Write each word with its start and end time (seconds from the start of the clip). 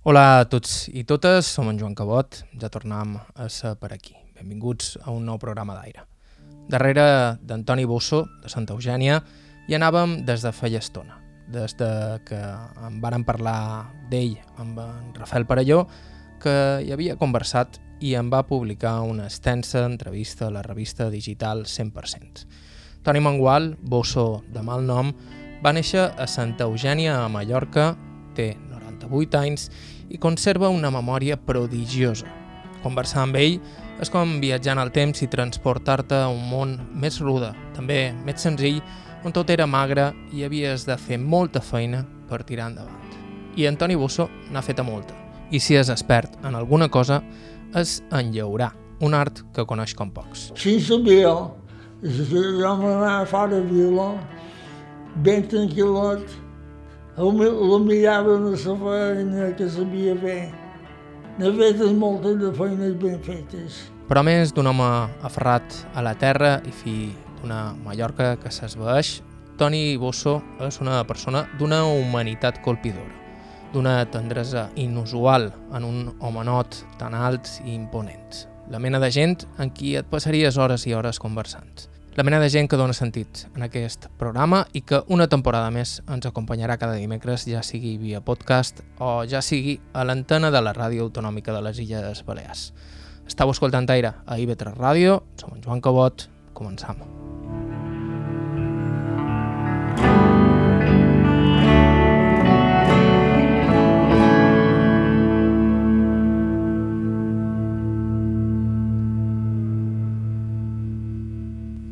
Hola 0.00 0.40
a 0.40 0.44
tots 0.48 0.86
i 0.96 1.02
totes, 1.04 1.44
som 1.44 1.66
en 1.68 1.76
Joan 1.76 1.92
Cabot, 1.92 2.38
ja 2.56 2.70
tornem 2.72 3.18
a 3.20 3.48
ser 3.52 3.74
per 3.76 3.90
aquí. 3.92 4.14
Benvinguts 4.32 4.94
a 5.04 5.12
un 5.12 5.26
nou 5.28 5.36
programa 5.36 5.74
d'aire. 5.76 6.06
Darrere 6.72 7.36
d'Antoni 7.44 7.84
Bosso, 7.84 8.22
de 8.40 8.48
Santa 8.48 8.72
Eugènia, 8.72 9.18
hi 9.68 9.76
anàvem 9.76 10.22
des 10.24 10.40
de 10.40 10.54
feia 10.56 10.80
estona, 10.80 11.18
des 11.52 11.76
de 11.76 11.90
que 12.24 12.40
en 12.40 12.96
varen 13.04 13.26
parlar 13.28 13.92
d'ell 14.08 14.38
amb 14.56 14.80
en 14.80 15.12
Rafael 15.18 15.44
Parelló, 15.44 15.82
que 16.40 16.80
hi 16.80 16.96
havia 16.96 17.20
conversat 17.20 17.76
i 18.00 18.14
em 18.16 18.32
va 18.32 18.46
publicar 18.48 19.02
una 19.04 19.28
extensa 19.28 19.84
entrevista 19.84 20.48
a 20.48 20.54
la 20.56 20.64
revista 20.64 21.10
digital 21.12 21.66
100%. 21.68 22.46
Toni 23.04 23.20
Mangual, 23.20 23.74
Bosso 23.82 24.46
de 24.48 24.64
mal 24.64 24.80
nom, 24.80 25.12
va 25.60 25.76
néixer 25.76 26.08
a 26.08 26.24
Santa 26.24 26.72
Eugènia 26.72 27.20
a 27.20 27.28
Mallorca, 27.28 27.90
té 28.32 28.54
98 29.02 29.38
anys 29.40 29.68
i 30.10 30.18
conserva 30.18 30.68
una 30.68 30.90
memòria 30.90 31.36
prodigiosa. 31.36 32.28
Conversar 32.82 33.24
amb 33.26 33.36
ell 33.36 33.58
és 34.00 34.08
com 34.12 34.38
viatjar 34.40 34.76
en 34.76 34.82
el 34.82 34.92
temps 34.92 35.20
i 35.22 35.28
transportar-te 35.28 36.16
a 36.16 36.30
un 36.32 36.42
món 36.48 36.78
més 36.96 37.20
rude, 37.20 37.52
també 37.76 38.14
més 38.24 38.40
senzill, 38.40 38.80
on 39.24 39.34
tot 39.36 39.50
era 39.52 39.66
magre 39.68 40.10
i 40.32 40.44
havies 40.46 40.86
de 40.88 40.96
fer 40.96 41.18
molta 41.20 41.60
feina 41.60 42.06
per 42.30 42.42
tirar 42.48 42.70
endavant. 42.70 42.96
I 43.56 43.66
Antoni 43.68 43.96
Bosso 43.98 44.30
n'ha 44.50 44.62
feta 44.64 44.86
molta. 44.86 45.16
I 45.50 45.60
si 45.60 45.76
és 45.76 45.90
expert 45.92 46.38
en 46.46 46.54
alguna 46.54 46.88
cosa, 46.88 47.20
és 47.76 47.98
en 48.14 48.30
llaurar, 48.32 48.72
un 49.04 49.14
art 49.14 49.42
que 49.54 49.66
coneix 49.66 49.94
com 49.98 50.12
pocs. 50.14 50.50
Sim, 50.56 50.80
sabia. 50.80 51.34
Jo 52.00 52.76
m'anava 52.80 53.26
fora 53.28 53.58
de 53.58 53.64
vila, 53.68 54.14
ben 55.20 55.44
tranquil·lot. 55.50 56.39
La 57.16 57.78
mirava 57.78 58.38
de 58.38 58.50
la 58.50 58.56
feina 58.56 59.56
que 59.56 59.68
sabia 59.68 60.14
fer. 60.16 60.52
N'he 61.38 61.50
fetes 61.56 61.90
moltes 61.92 62.36
de 62.38 62.52
feines 62.54 62.94
ben 63.02 63.18
fetes. 63.24 63.80
Però 64.06 64.22
més 64.22 64.52
d'un 64.54 64.70
home 64.70 64.86
aferrat 65.26 65.74
a 65.94 66.02
la 66.06 66.14
terra 66.14 66.60
i 66.66 66.70
fill 66.70 67.10
d'una 67.40 67.74
Mallorca 67.82 68.36
que 68.38 68.50
s'esvaeix, 68.54 69.20
Toni 69.58 69.96
Bosso 69.98 70.38
és 70.62 70.80
una 70.80 71.02
persona 71.04 71.44
d'una 71.58 71.82
humanitat 71.84 72.62
colpidora, 72.62 73.10
d'una 73.74 74.04
tendresa 74.08 74.68
inusual 74.76 75.50
en 75.74 75.84
un 75.84 76.14
homenot 76.20 76.84
tan 76.98 77.14
alt 77.14 77.58
i 77.66 77.74
imponent. 77.74 78.46
La 78.70 78.78
mena 78.78 79.02
de 79.02 79.10
gent 79.10 79.48
en 79.58 79.74
qui 79.74 79.96
et 79.98 80.06
passaries 80.06 80.56
hores 80.56 80.86
i 80.86 80.94
hores 80.94 81.18
conversant. 81.18 81.89
La 82.16 82.24
mena 82.24 82.40
de 82.40 82.48
gent 82.50 82.66
que 82.66 82.76
dona 82.76 82.94
sentit 82.96 83.44
en 83.54 83.62
aquest 83.62 84.08
programa 84.18 84.64
i 84.74 84.82
que 84.82 84.98
una 85.14 85.28
temporada 85.30 85.70
més 85.70 86.00
ens 86.10 86.26
acompanyarà 86.26 86.74
cada 86.80 86.98
dimecres, 86.98 87.46
ja 87.46 87.62
sigui 87.62 87.94
via 88.02 88.18
podcast 88.20 88.82
o 88.98 89.22
ja 89.30 89.38
sigui 89.46 89.78
a 89.94 90.02
l'antena 90.02 90.50
de 90.50 90.64
la 90.64 90.74
Ràdio 90.74 91.06
Autonòmica 91.06 91.54
de 91.54 91.62
les 91.68 91.78
Illes 91.86 92.24
Balears. 92.26 92.72
Estau 93.30 93.54
escoltant 93.54 93.86
Aire 93.94 94.16
a 94.26 94.42
IB3 94.42 94.74
Ràdio, 94.74 95.22
som 95.38 95.54
en 95.54 95.62
Joan 95.62 95.80
Cabot, 95.86 96.26
començam. 96.52 97.19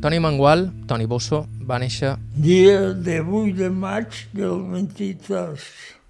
Toni 0.09 0.17
Mangual, 0.17 0.71
Toni 0.89 1.05
Bosso, 1.05 1.43
va 1.69 1.77
néixer 1.77 2.15
Dia 2.33 2.95
de 2.97 3.19
8 3.21 3.51
de 3.59 3.67
maig 3.69 4.15
del 4.33 4.63
23. 4.71 5.65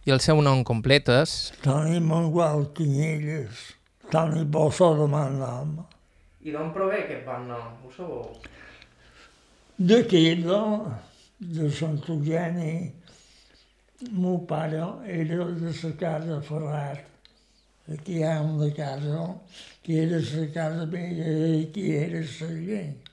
i 0.07 0.13
el 0.15 0.21
seu 0.23 0.39
nom 0.39 0.61
complet 0.63 1.09
és 1.11 1.33
Toni 1.65 1.99
Mangual 1.99 2.63
Canyelles. 2.77 3.65
Toni 4.07 4.45
Bosso 4.45 4.87
de 5.01 5.07
mal 5.15 5.35
nom. 5.41 5.73
I 6.39 6.55
d'on 6.55 6.71
prové 6.77 7.01
aquest 7.01 7.27
bon 7.27 7.43
nom? 7.49 7.75
Ho 7.83 7.91
sabeu? 7.97 8.39
D'aquí, 9.91 10.23
de, 10.47 10.61
de 11.57 11.69
Sant 11.81 11.99
Eugeni, 12.15 12.71
meu 14.13 14.39
pare 14.47 14.79
era 15.19 15.43
de 15.59 15.75
la 15.75 15.93
casa 16.05 16.39
Ferrat. 16.47 17.03
Aquí 17.99 18.21
hi 18.21 18.23
ha 18.23 18.39
una 18.47 18.71
casa 18.79 19.27
que 19.83 20.01
era 20.07 20.23
la 20.31 20.49
casa 20.55 20.89
vella 20.97 21.37
i 21.51 21.63
aquí 21.65 21.89
era 21.99 22.23
la 22.23 22.55
gent. 22.63 23.08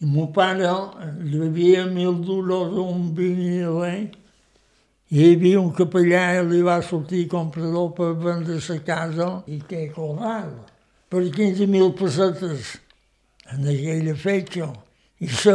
I 0.00 0.06
meu 0.06 0.26
pare 0.28 0.68
devia 1.32 1.86
mil 1.86 2.20
duros 2.20 2.76
a 2.76 2.82
un 2.82 3.14
vinil 3.16 3.80
i 3.86 4.00
hi 5.08 5.26
havia 5.32 5.60
un 5.60 5.70
capellà 5.70 6.22
i 6.34 6.40
li 6.48 6.62
va 6.66 6.80
sortir 6.82 7.28
comprador 7.30 7.92
per 7.94 8.08
vendre 8.18 8.56
la 8.58 8.78
casa 8.82 9.28
i 9.46 9.60
què 9.62 9.84
cobrava? 9.94 10.66
Per 11.08 11.22
15.000 11.22 11.92
pessetes 11.94 12.72
en 13.54 13.68
aquella 13.70 14.16
fetge. 14.18 14.66
I 15.22 15.28
sa, 15.30 15.54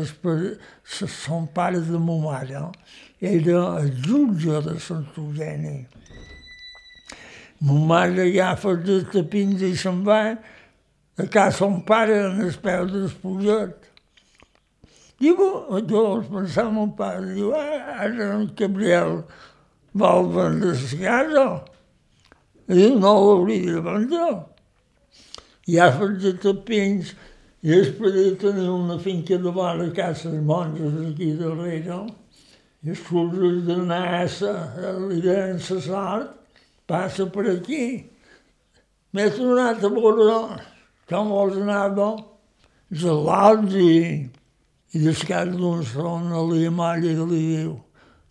es, 0.00 0.14
per, 0.18 0.56
sa, 0.82 1.06
son 1.06 1.44
pare 1.54 1.82
de 1.84 2.00
ma 2.00 2.16
mare 2.24 2.64
era 3.20 3.60
el 3.82 3.92
jutge 4.02 4.62
de 4.64 4.78
Sant 4.80 5.04
Eugeni. 5.14 5.84
Ma 7.60 7.76
mare 7.92 8.30
agafa 8.30 8.72
els 8.78 9.12
tapins 9.12 9.60
i 9.62 9.74
se'n 9.76 10.00
va 10.08 10.22
a 11.18 11.26
casa 11.26 11.58
son 11.58 11.80
pare 11.82 12.14
en 12.14 12.40
el 12.40 12.52
peu 12.62 12.86
despullat. 12.86 13.88
Diu, 15.18 15.34
llavors 15.34 16.28
pensava 16.30 16.70
mon 16.70 16.92
pare, 16.94 17.32
diu, 17.34 17.50
ah, 17.58 18.04
ara 18.04 18.28
en 18.36 18.44
Gabriel 18.54 19.24
vol 19.98 20.28
vendre 20.36 20.76
la 20.76 21.00
casa. 21.00 21.46
I 22.68 22.78
diu, 22.78 23.00
no 23.02 23.16
l'hauria 23.18 23.74
de 23.74 23.82
vendre. 23.88 24.28
I 25.66 25.80
ha 25.82 25.90
fet 25.96 26.16
de 26.22 26.32
tapins 26.44 27.10
i 27.66 27.74
després 27.74 28.38
tenir 28.38 28.70
una 28.70 29.00
finca 29.02 29.42
de 29.42 29.50
vora 29.50 29.88
a 29.88 29.94
casa 29.98 30.30
de 30.30 30.38
monges 30.38 31.02
aquí 31.02 31.32
darrere. 31.42 32.00
I 32.86 32.94
els 32.94 33.02
cursos 33.10 33.64
d'anar 33.66 34.22
a 34.22 34.94
l'idea 35.02 35.48
en 35.50 35.58
la 35.58 35.82
sort, 35.82 36.34
passa 36.86 37.26
per 37.26 37.50
aquí. 37.58 37.84
M'he 39.10 39.30
tornat 39.34 39.82
a 39.82 39.90
veure 39.90 40.42
i, 43.72 44.28
i 44.92 45.04
descat 45.04 45.52
d'un 45.56 45.84
son 45.84 46.32
a 46.32 46.42
la 46.52 46.70
malla 46.70 47.12
i 47.12 47.28
li 47.32 47.44
diu 47.56 47.76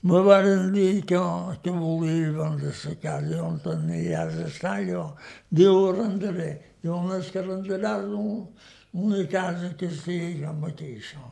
me 0.08 0.22
van 0.22 0.72
dir 0.74 1.02
que, 1.06 1.20
que 1.64 1.72
volia 1.72 2.32
vendre 2.32 2.72
la 2.72 2.96
casa 3.02 3.42
on 3.44 3.58
tenies 3.60 4.36
d'estar 4.38 4.78
allò. 4.78 5.16
Diu, 5.50 5.74
arrendaré. 5.90 6.52
Diu, 6.82 6.94
on 6.94 7.12
és 7.18 7.32
que 7.34 7.42
arrendaràs 7.42 8.06
un, 8.16 8.46
una 8.94 9.26
casa 9.28 9.74
que 9.80 9.90
estigui 9.90 10.46
com 10.46 10.64
aquesta. 10.70 11.26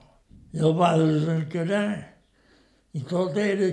I 0.52 0.66
el 0.66 0.76
va 0.76 0.92
desencarar. 1.00 1.88
I 2.98 3.06
tot 3.08 3.38
era 3.38 3.72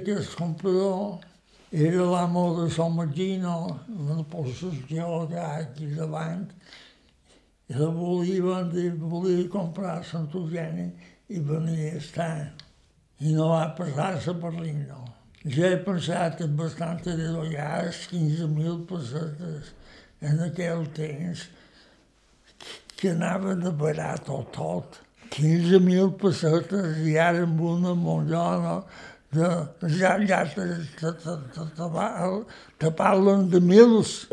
l'amo 2.13 2.45
de 2.61 2.71
San 2.71 2.95
una 3.89 4.23
possessió 4.29 5.27
que 5.27 5.35
hi 5.35 5.39
ha 5.41 5.51
aquí 5.65 5.87
davant, 5.97 6.47
la 7.77 7.89
volia 7.89 8.43
vendre, 8.43 8.91
volia 8.99 9.49
comprar 9.49 10.03
Sant 10.05 10.29
Eugeni 10.35 10.89
i 11.33 11.41
venia 11.41 11.93
a 11.93 11.99
estar. 12.01 12.37
I 13.23 13.35
no 13.37 13.49
va 13.53 13.67
passar-se 13.79 14.35
per 14.43 14.53
no. 14.57 15.03
Ja 15.45 15.73
he 15.73 15.79
pensat 15.83 16.41
en 16.45 16.57
bastant 16.57 17.01
de 17.05 17.17
dollars, 17.19 18.07
15.000 18.13 18.85
pessetes 18.87 19.73
en 20.23 20.43
aquell 20.45 20.85
temps, 20.95 21.49
que 22.97 23.11
anava 23.11 23.55
de 23.59 23.73
barat 23.75 24.29
o 24.31 24.43
tot. 24.55 25.01
15.000 25.35 26.13
pessetes 26.21 27.01
i 27.09 27.17
ara 27.19 27.43
amb 27.47 27.61
una 27.61 27.95
monjona 27.99 28.83
de, 29.33 29.49
ja, 29.97 30.19
ja 30.29 30.45
te, 30.45 30.67
te, 31.01 31.13
te, 31.25 31.37
te, 31.55 31.69
te, 31.79 32.31
te 32.79 32.93
parlen 32.99 33.49
de 33.51 33.61
mils. 33.65 34.29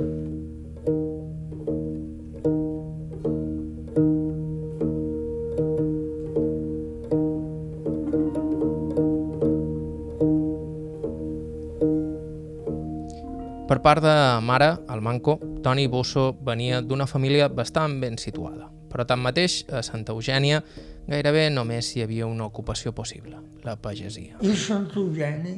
Per 13.69 13.77
part 13.85 14.01
de 14.01 14.11
mare, 14.41 14.67
el 14.89 15.01
Manco, 15.05 15.35
Toni 15.61 15.83
Bosso 15.85 16.31
venia 16.41 16.79
d'una 16.81 17.05
família 17.05 17.45
bastant 17.53 17.99
ben 18.01 18.15
situada, 18.17 18.65
però 18.89 19.03
tanmateix 19.05 19.59
a 19.69 19.83
Santa 19.85 20.15
Eugènia 20.15 20.63
gairebé 21.05 21.43
només 21.53 21.91
hi 21.93 22.01
havia 22.01 22.25
una 22.25 22.47
ocupació 22.49 22.95
possible, 22.97 23.37
la 23.61 23.75
pagesia. 23.77 24.41
I 24.41 24.55
Sant 24.57 24.89
Eugeni, 24.97 25.53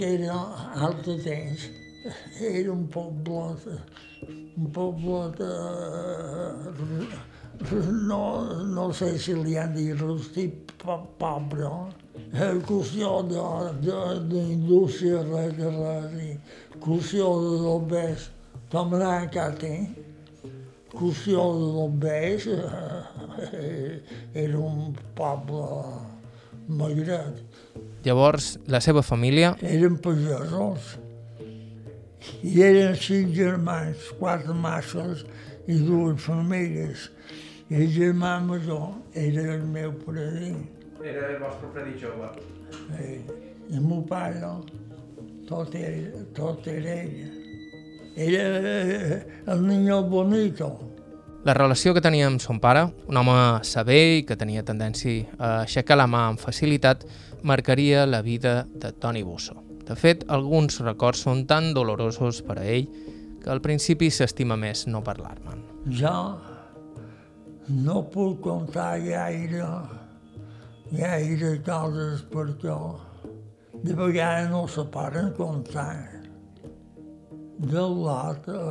que 0.00 0.10
era 0.16 0.40
altre 0.88 1.14
temps, 1.22 1.68
era 2.40 2.72
un 2.74 2.88
poble, 2.90 3.78
un 4.58 4.70
poble 4.74 5.22
de, 5.38 5.52
no, 8.10 8.22
no 8.66 8.90
sé 8.90 9.12
si 9.14 9.38
li 9.38 9.54
han 9.54 9.78
dit 9.78 9.94
rústic, 10.02 10.74
pobre, 10.82 11.70
eh, 12.32 12.54
qüestió 12.66 13.22
d'indústria, 13.28 15.22
res 15.26 15.56
de 15.58 15.72
res, 15.74 16.12
i 16.20 16.78
qüestió 16.82 17.26
de 17.44 17.56
bombers, 17.64 18.30
com 18.72 18.94
anar 18.94 19.16
a 19.18 19.28
Catí, 19.32 19.74
qüestió 20.94 21.44
de 21.58 21.68
bombers, 21.76 22.46
eh, 22.46 24.00
era 24.34 24.58
un 24.58 24.94
poble 25.18 25.66
magret. 26.68 27.44
Llavors, 28.04 28.54
la 28.66 28.80
seva 28.80 29.02
família... 29.04 29.54
Eren 29.60 29.98
pagesos. 30.00 30.96
I 32.44 32.62
eren 32.64 32.96
cinc 33.00 33.34
germans, 33.36 34.10
quatre 34.20 34.54
mascles 34.56 35.24
i 35.68 35.76
dues 35.84 36.20
famílies. 36.24 37.08
I 37.70 37.82
el 37.84 37.92
germà 37.94 38.38
major 38.42 38.90
era 39.14 39.54
el 39.54 39.66
meu 39.68 39.92
predí. 40.04 40.54
Era 41.04 41.30
el 41.30 41.38
vostre 41.40 41.68
predí 41.72 41.96
jove. 42.00 42.28
Eh, 42.98 43.20
I 43.70 43.76
el 43.78 43.84
meu 43.86 44.02
pare, 44.04 44.40
tot 45.48 45.74
era, 45.74 46.24
tot 46.36 46.66
era 46.68 46.96
ell. 47.00 47.20
Era 48.16 48.44
eh, 48.60 49.26
el 49.46 49.66
niño 49.66 50.02
bonito. 50.02 50.72
La 51.44 51.54
relació 51.54 51.94
que 51.96 52.02
tenia 52.04 52.26
amb 52.28 52.42
son 52.44 52.58
pare, 52.60 52.82
un 53.08 53.16
home 53.16 53.64
sever 53.64 54.02
i 54.18 54.24
que 54.28 54.36
tenia 54.36 54.64
tendència 54.66 55.24
a 55.38 55.62
aixecar 55.62 55.96
la 55.96 56.04
mà 56.10 56.26
amb 56.28 56.42
facilitat, 56.42 57.06
marcaria 57.42 58.04
la 58.04 58.20
vida 58.20 58.66
de 58.68 58.92
Toni 58.92 59.22
Busso. 59.24 59.56
De 59.88 59.96
fet, 59.96 60.26
alguns 60.28 60.82
records 60.84 61.24
són 61.24 61.46
tan 61.48 61.72
dolorosos 61.74 62.42
per 62.44 62.58
a 62.60 62.66
ell 62.68 62.90
que 63.40 63.48
al 63.48 63.64
principi 63.64 64.10
s'estima 64.12 64.58
més 64.60 64.84
no 64.86 65.00
parlar-me'n. 65.00 65.64
Jo 65.96 66.12
no 67.70 68.02
puc 68.12 68.40
contar 68.44 68.98
gaire, 69.00 69.64
gaire 70.90 71.58
coses 71.62 72.22
perquè 72.32 72.76
de 73.84 73.94
vegades 73.94 74.50
no 74.50 74.66
se 74.68 74.84
paren 74.92 75.32
comptar. 75.36 76.20
De 77.60 77.84
l'altre, 77.84 78.62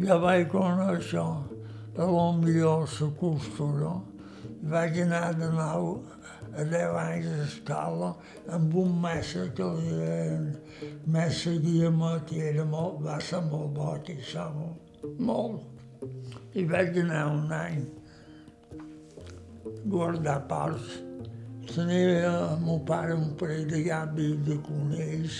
jo 0.00 0.16
vaig 0.22 0.46
conèixer 0.48 1.26
a 2.00 2.06
lo 2.06 2.32
millor 2.38 2.88
la 2.88 3.10
costura, 3.20 3.92
vaig 4.72 5.00
anar 5.04 5.34
de 5.36 5.50
nou 5.52 5.90
a 6.56 6.64
10 6.64 6.96
anys 7.02 7.28
d'escola 7.28 8.14
amb 8.56 8.74
un 8.82 8.96
mestre 9.02 9.50
que 9.54 9.68
li 9.76 9.92
deien 9.98 10.46
mestre 11.06 11.58
Guillemet 11.60 12.32
i 12.32 12.40
era 12.54 12.64
molt, 12.64 13.02
va 13.04 13.20
ser 13.20 13.42
molt 13.50 13.74
bo 13.76 13.92
aquí, 13.94 14.16
molt, 14.56 14.96
molt. 15.18 15.60
Guardar 19.84 20.40
porcs. 20.50 20.98
Tenia 21.70 22.30
el 22.30 22.64
meu 22.64 22.80
pare 22.86 23.14
un 23.14 23.30
parell 23.38 23.68
de 23.70 23.84
gàbies 23.86 24.40
de 24.48 24.56
conills, 24.66 25.38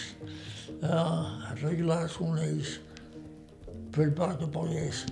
eh, 0.77 1.51
arreglar 1.51 2.05
els 2.05 2.17
conills 2.21 2.77
per 3.91 4.07
poc 4.15 4.39
que 4.39 4.49
pogués 4.55 5.05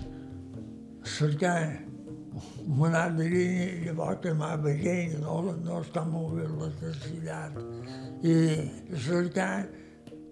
cercar 1.03 1.57
una 2.67 3.07
línia, 3.09 3.67
llavors 3.85 4.21
que 4.23 4.33
m'ha 4.37 4.53
veient, 4.63 5.17
no, 5.23 5.41
no 5.65 5.79
està 5.83 6.05
molt 6.07 6.37
bé 6.37 6.47
l'electricitat. 6.47 7.57
I 8.23 8.35
cercar 9.07 9.65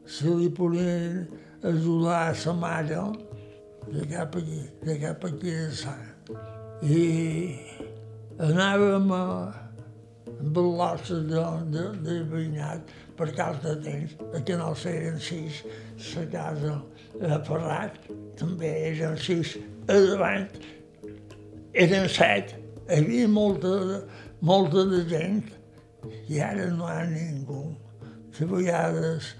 si 0.07 0.31
li 0.31 0.50
podien 0.54 1.25
ajudar 1.68 2.22
a 2.30 2.36
sa 2.36 2.54
mare 2.54 3.01
de 3.92 4.06
cap 4.13 4.36
aquí, 4.40 4.62
de 4.83 5.00
cap 5.01 5.25
aquí 5.28 5.51
de 5.51 5.72
sa. 5.75 5.95
I 6.83 7.77
anàvem 8.39 9.12
a, 9.12 9.24
l'ossa 10.54 11.19
de, 11.25 11.44
de, 11.74 11.84
de 12.06 12.18
veïnat 12.30 12.94
per 13.18 13.31
cas 13.34 13.57
de 13.63 13.74
temps, 13.81 14.13
que 14.45 14.57
no 14.60 14.74
eren 14.86 15.19
sis, 15.19 15.63
la 16.13 16.25
casa 16.34 16.75
a 17.25 17.39
Ferrat 17.48 17.98
també 18.38 18.69
eren 18.92 19.18
sis 19.18 19.56
a 19.88 19.98
davant, 20.06 20.48
eren 21.74 22.07
set, 22.13 22.54
hi 22.88 23.00
havia 23.01 23.28
molta, 23.28 24.04
molta 24.42 24.86
de 24.92 25.04
gent 25.10 25.42
i 26.30 26.40
ara 26.44 26.69
no 26.78 26.88
hi 26.88 26.94
ha 26.94 27.04
ningú. 27.10 27.63
De 28.38 28.45
vegades 28.45 29.31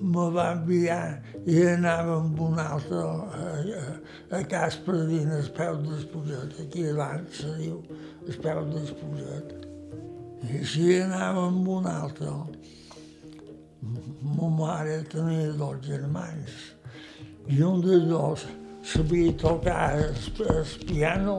me, 0.00 0.26
va 0.34 0.46
enviar 0.54 1.20
i 1.46 1.60
anava 1.72 2.18
amb 2.20 2.40
un 2.40 2.58
altre 2.62 3.00
a, 3.00 3.50
a, 3.80 3.94
a 4.38 4.42
Cas 4.50 4.80
Pradina, 4.84 5.38
el 5.40 5.50
peu 5.56 5.78
d'Esposet, 5.84 6.56
aquí 6.64 6.86
davant 6.88 7.26
se 7.34 7.52
diu 7.58 7.80
el 8.26 8.40
peu 8.44 8.64
d'Esposet. 8.72 9.54
I 10.40 10.58
així 10.62 10.90
anava 11.04 11.46
amb 11.50 11.68
un 11.68 11.88
altre. 11.90 12.34
Ma 13.80 14.48
mare 14.52 15.00
tenia 15.08 15.52
dos 15.56 15.80
germans 15.86 16.58
i 17.48 17.62
un 17.64 17.80
dels 17.80 18.04
dos 18.08 18.44
sabia 18.84 19.32
tocar 19.40 19.96
el, 19.98 20.14
el 20.44 20.86
piano. 20.86 21.38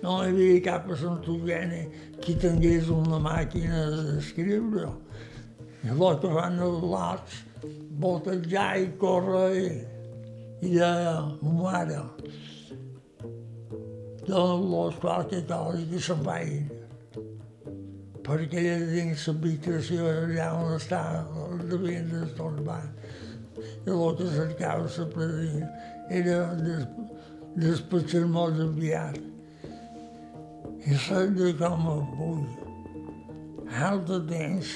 No 0.00 0.20
hi 0.22 0.30
havia 0.30 0.60
cap 0.64 0.88
a 0.88 0.96
Sant 0.96 1.26
Eugeni 1.28 1.82
qui 2.22 2.36
tingués 2.40 2.88
una 2.94 3.18
màquina 3.20 3.82
d'escriure. 3.90 4.88
El 5.84 6.02
que 6.22 6.30
van 6.32 6.58
els 6.60 6.82
lots, 6.84 7.36
voltejar 8.00 8.78
i 8.80 8.90
córrer 9.00 9.56
i, 9.60 9.70
i 10.66 10.74
deia, 10.74 11.16
mare, 11.42 12.02
dona-los 14.26 15.00
qualque 15.02 15.42
cosa 15.46 15.86
que 15.90 16.00
se'n 16.06 16.22
vagin. 16.26 16.68
Perquè 18.24 18.60
allà 18.60 18.90
dins 18.92 19.26
l'habitació, 19.26 20.06
allà 20.06 20.50
on 20.54 20.74
està, 20.76 21.00
devien 21.70 22.10
d'estorbar. 22.12 22.82
I 23.60 23.90
el 23.90 24.16
que 24.18 24.28
cercava 24.34 24.86
la 24.86 25.06
predina 25.14 25.70
era 26.20 26.38
des, 26.60 26.84
despatxar-nos 27.56 28.60
aviat. 28.66 29.18
I 30.86 30.96
saps 31.06 31.34
de 31.36 31.50
com 31.58 31.88
avui, 31.94 32.44
altre 33.88 34.20
temps, 34.30 34.70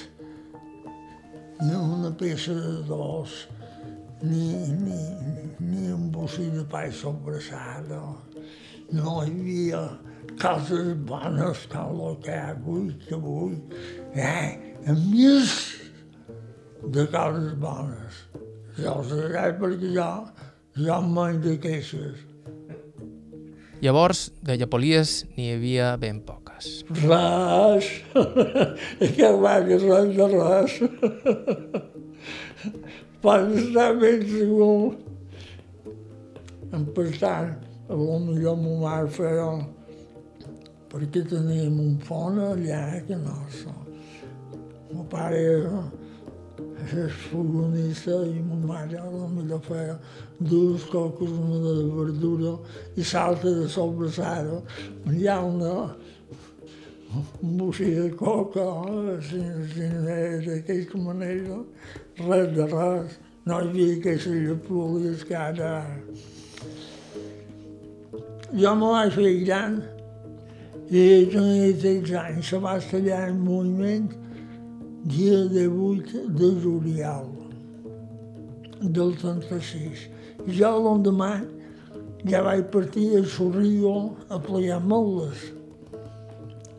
ni 1.61 1.75
una 1.75 2.11
peça 2.19 2.55
de 2.55 2.83
dos, 2.89 3.49
ni, 4.23 4.69
ni, 4.81 4.99
ni 5.61 5.93
un 5.93 6.11
bocí 6.11 6.49
de 6.51 6.65
pa 6.71 6.87
sobrassada. 6.91 8.01
No 8.93 9.23
hi 9.25 9.31
havia 9.31 9.83
coses 10.41 10.95
bones 11.09 11.67
com 11.73 12.03
el 12.09 12.19
que 12.25 12.35
hi 12.35 12.41
ha 12.41 12.53
avui, 12.55 12.93
que 13.07 13.15
avui, 13.17 13.57
eh, 14.15 14.75
a 14.87 14.97
més 14.99 15.55
de 16.85 17.07
coses 17.13 17.55
bones. 17.61 18.23
Jo 18.79 18.99
sé 19.07 19.29
perquè 19.61 19.93
jo, 19.95 20.11
jo 20.77 20.97
em 20.99 21.13
menjo 21.19 21.59
queixes. 21.63 22.25
Llavors, 23.85 24.31
de 24.43 24.57
llapolies 24.57 25.23
n'hi 25.37 25.53
havia 25.55 25.95
ben 26.01 26.25
poques. 26.65 26.85
Res, 27.05 27.87
que 29.17 29.31
va 29.43 29.55
que 29.65 29.79
res 29.79 30.17
de 30.17 30.27
estar 33.63 33.95
ben 34.01 34.23
segur. 34.29 34.97
En 36.75 36.85
passant, 36.97 37.55
a 37.89 37.95
lo 37.95 38.19
millor 38.19 38.57
ma 38.59 38.79
mare 38.83 39.09
feia 39.09 39.49
perquè 40.91 41.25
teníem 41.27 41.79
un 41.81 41.97
pont 42.07 42.39
allà 42.39 43.01
que 43.07 43.17
no 43.17 43.37
so. 43.51 43.75
Mon 44.93 45.07
pare 45.11 45.41
era 46.85 47.09
fogonista 47.09 48.19
i 48.27 48.43
ma 48.43 48.59
mare 48.67 48.99
a 48.99 49.05
lo 49.11 49.29
millor 49.29 49.63
feia 49.65 49.99
dues 50.39 50.85
coques, 50.91 51.31
una 51.31 51.59
de 51.65 51.87
verdura 51.95 52.59
i 52.97 53.03
salta 53.03 53.51
de 53.51 53.69
sobrassada. 53.69 54.61
Menjar 55.07 55.45
una, 55.45 55.95
de 57.41 58.11
coca, 58.17 58.65
així, 59.17 59.41
així, 59.41 59.89
d'aquesta 60.47 60.99
manera, 60.99 61.61
res 62.19 62.53
de 62.57 62.67
res. 62.73 63.19
No 63.45 63.61
hi 63.61 63.69
havia 63.69 63.97
aquestes 63.99 64.39
llapúlies 64.49 65.25
que 65.29 65.35
ara... 65.37 65.73
Jo 68.55 68.75
me 68.79 68.91
vaig 68.95 69.13
fer 69.13 69.33
gran 69.45 69.81
i 70.91 71.27
tenia 71.33 71.73
13 71.81 72.17
anys, 72.21 72.49
se 72.49 72.59
va 72.63 72.77
estallar 72.79 73.25
el 73.29 73.35
moviment 73.35 74.13
dia 75.05 75.41
18 75.53 76.29
de 76.39 76.51
juliol 76.63 77.27
del 78.81 79.17
36. 79.21 80.07
Jo 80.61 80.71
l'endemà 80.85 81.33
ja 82.29 82.41
vaig 82.45 82.69
partir 82.73 83.11
a 83.19 83.25
Sorrió 83.29 84.15
a 84.29 84.39
plegar 84.41 84.81
moles, 84.81 85.51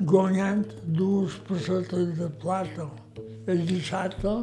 guanyant 0.01 0.67
dues 0.83 1.37
pessetes 1.47 2.17
de 2.17 2.27
plata. 2.41 2.89
El 3.47 3.65
dissabte, 3.65 4.33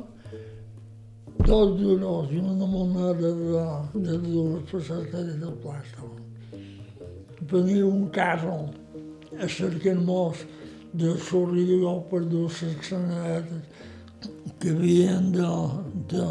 dos 1.44 1.78
duros 1.80 2.30
i 2.32 2.38
una 2.38 2.66
moneda 2.66 3.14
de, 3.14 4.00
de 4.00 4.18
dues 4.18 4.70
pessetes 4.70 5.38
de 5.40 5.52
plata. 5.62 6.08
Venia 7.50 7.86
un 7.86 8.08
carro 8.08 8.70
a 9.38 9.48
cercar-nos 9.48 10.46
de 10.92 11.16
Sorrió 11.18 12.00
per 12.10 12.20
dues 12.28 12.60
saxonetes 12.60 13.62
que 14.60 14.70
havien 14.70 15.32
de, 15.32 15.48
de 16.12 16.26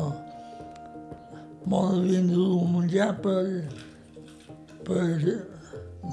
molt 1.65 1.97
havien 1.97 2.29
de 2.29 2.37
dur 2.37 2.67
menjar 2.71 3.09
per, 3.21 3.43
per 4.87 5.03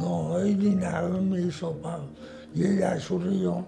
no, 0.00 0.17
hi 0.43 0.57
dinàvem 0.59 1.31
i 1.38 1.47
sopàvem. 1.55 2.11
I 2.57 2.64
allà 2.64 2.95
a 2.97 3.00
Sorrió 3.00 3.59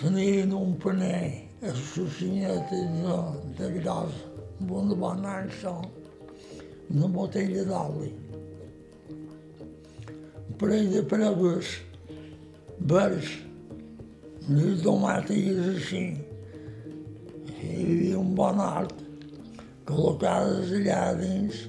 tenien 0.00 0.52
un 0.56 0.76
paner 0.80 1.48
a 1.62 1.72
sucineta 1.76 2.70
de, 2.70 3.16
de 3.58 3.68
gros, 3.78 4.14
amb 4.60 4.70
una 4.70 4.94
bona 4.94 5.34
ansa, 5.42 5.74
una 6.90 7.08
botella 7.12 7.64
d'oli, 7.68 8.10
un 9.12 10.56
parell 10.60 10.88
de 10.94 11.02
proves 11.12 11.74
verds, 12.92 13.34
unes 14.48 14.80
tomàtiques 14.84 15.60
així. 15.74 16.04
Hi 17.64 17.74
havia 17.74 18.22
un 18.22 18.32
bon 18.38 18.60
art 18.64 18.96
col·locades 19.88 20.72
allà 20.80 21.02
dins 21.20 21.66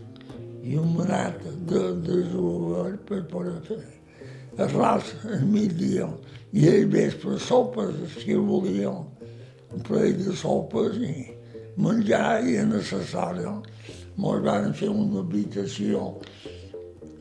i 0.63 0.79
un 0.79 0.95
manat 0.95 1.43
de, 1.67 1.83
de 2.07 2.23
jugador 2.31 2.95
per 3.09 3.21
poder 3.31 3.59
fer 3.67 3.81
arròs 3.83 3.94
al 4.57 5.03
migdia 5.43 6.07
i 6.53 6.67
al 6.69 6.85
vespre 6.87 7.37
sopes, 7.39 7.95
si 8.21 8.33
volia, 8.33 8.89
un 8.89 9.81
parell 9.83 10.21
de 10.23 10.35
sopes 10.35 10.95
i 11.03 11.27
menjar 11.77 12.45
i 12.47 12.55
era 12.55 12.69
necessari. 12.69 13.43
Ens 14.15 14.43
van 14.45 14.73
fer 14.73 14.89
una 14.89 15.19
habitació 15.19 16.13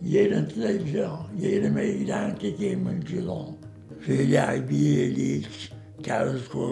i 0.04 0.18
eren 0.20 0.46
tretze, 0.46 1.08
i 1.40 1.54
era 1.56 1.70
més 1.74 2.04
gran 2.04 2.36
que 2.38 2.52
aquell 2.54 2.82
menjador. 2.84 3.54
I 4.04 4.20
allà 4.20 4.44
hi 4.52 4.60
havia 4.60 5.06
llits, 5.16 5.70
cadascú 6.04 6.68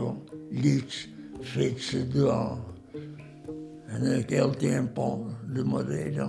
llits 0.53 1.07
fets 1.55 1.95
de, 2.13 2.37
en 3.97 4.11
aquell 4.19 4.55
temps 4.61 5.41
de 5.57 5.65
madera, 5.65 6.29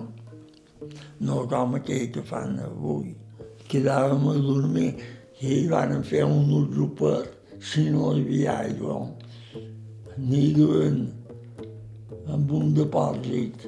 no 1.20 1.44
com 1.52 1.76
aquell 1.78 2.10
que 2.16 2.24
fan 2.26 2.58
avui. 2.64 3.14
Quedàvem 3.74 4.28
a 4.30 4.34
dormir 4.38 4.90
i 5.42 5.48
hi 5.50 5.62
van 5.72 6.04
fer 6.06 6.22
un 6.30 6.68
grupet 6.70 7.32
si 7.58 7.88
no 7.90 8.12
hi 8.14 8.20
havia 8.22 8.58
aigua. 8.68 9.00
N'hi 10.22 10.52
duen 10.54 11.00
amb 12.30 12.52
un 12.54 12.76
depòsit. 12.78 13.66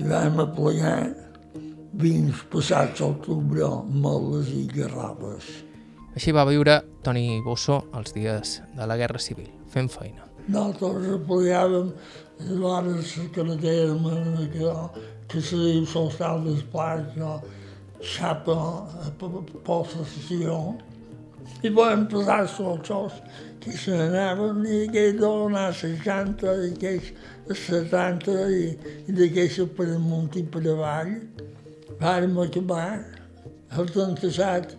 I 0.00 0.06
vam 0.08 0.40
aplegar 0.46 1.10
vins 2.00 2.40
passats 2.50 3.02
a 3.02 3.10
l'octubre, 3.10 3.68
moles 3.92 4.48
i 4.56 4.64
garrafes. 4.72 5.50
Així 6.16 6.32
va 6.32 6.46
viure 6.48 6.78
Toni 7.04 7.42
Bosso 7.44 7.82
els 7.98 8.14
dies 8.14 8.60
de 8.78 8.86
la 8.88 8.96
Guerra 8.96 9.20
Civil, 9.20 9.50
fent 9.68 9.90
feina. 9.92 10.24
Nosaltres 10.48 11.12
aplegàvem 11.18 11.92
l'hora 12.56 12.88
de 12.88 13.04
la 13.04 13.28
carretera 13.36 13.92
de 14.40 14.48
que, 14.54 14.72
que 15.28 15.44
se 15.44 15.60
diu 15.60 15.84
Solstal 15.92 16.42
d'Esplà, 16.48 16.88
que 17.12 17.30
xapa 18.02 18.56
a 19.06 19.10
possessió. 19.64 20.74
I 21.62 21.70
vam 21.70 22.06
posar 22.08 22.48
sols 22.48 23.20
que 23.60 23.72
se 23.72 23.92
n'anaven 23.96 24.64
i 24.68 24.80
aquell 24.88 25.18
donar 25.20 25.70
60 25.72 26.54
i 26.66 26.72
aquells 26.72 27.12
70 27.60 28.34
i, 28.52 28.64
i 29.08 29.16
d'aquells 29.16 29.60
per 29.76 29.88
amunt 29.94 30.36
i 30.40 30.44
per 30.44 30.64
avall. 30.74 31.14
Vàrem 32.00 32.36
acabar 32.42 32.88
el 33.78 33.88
37 33.94 34.76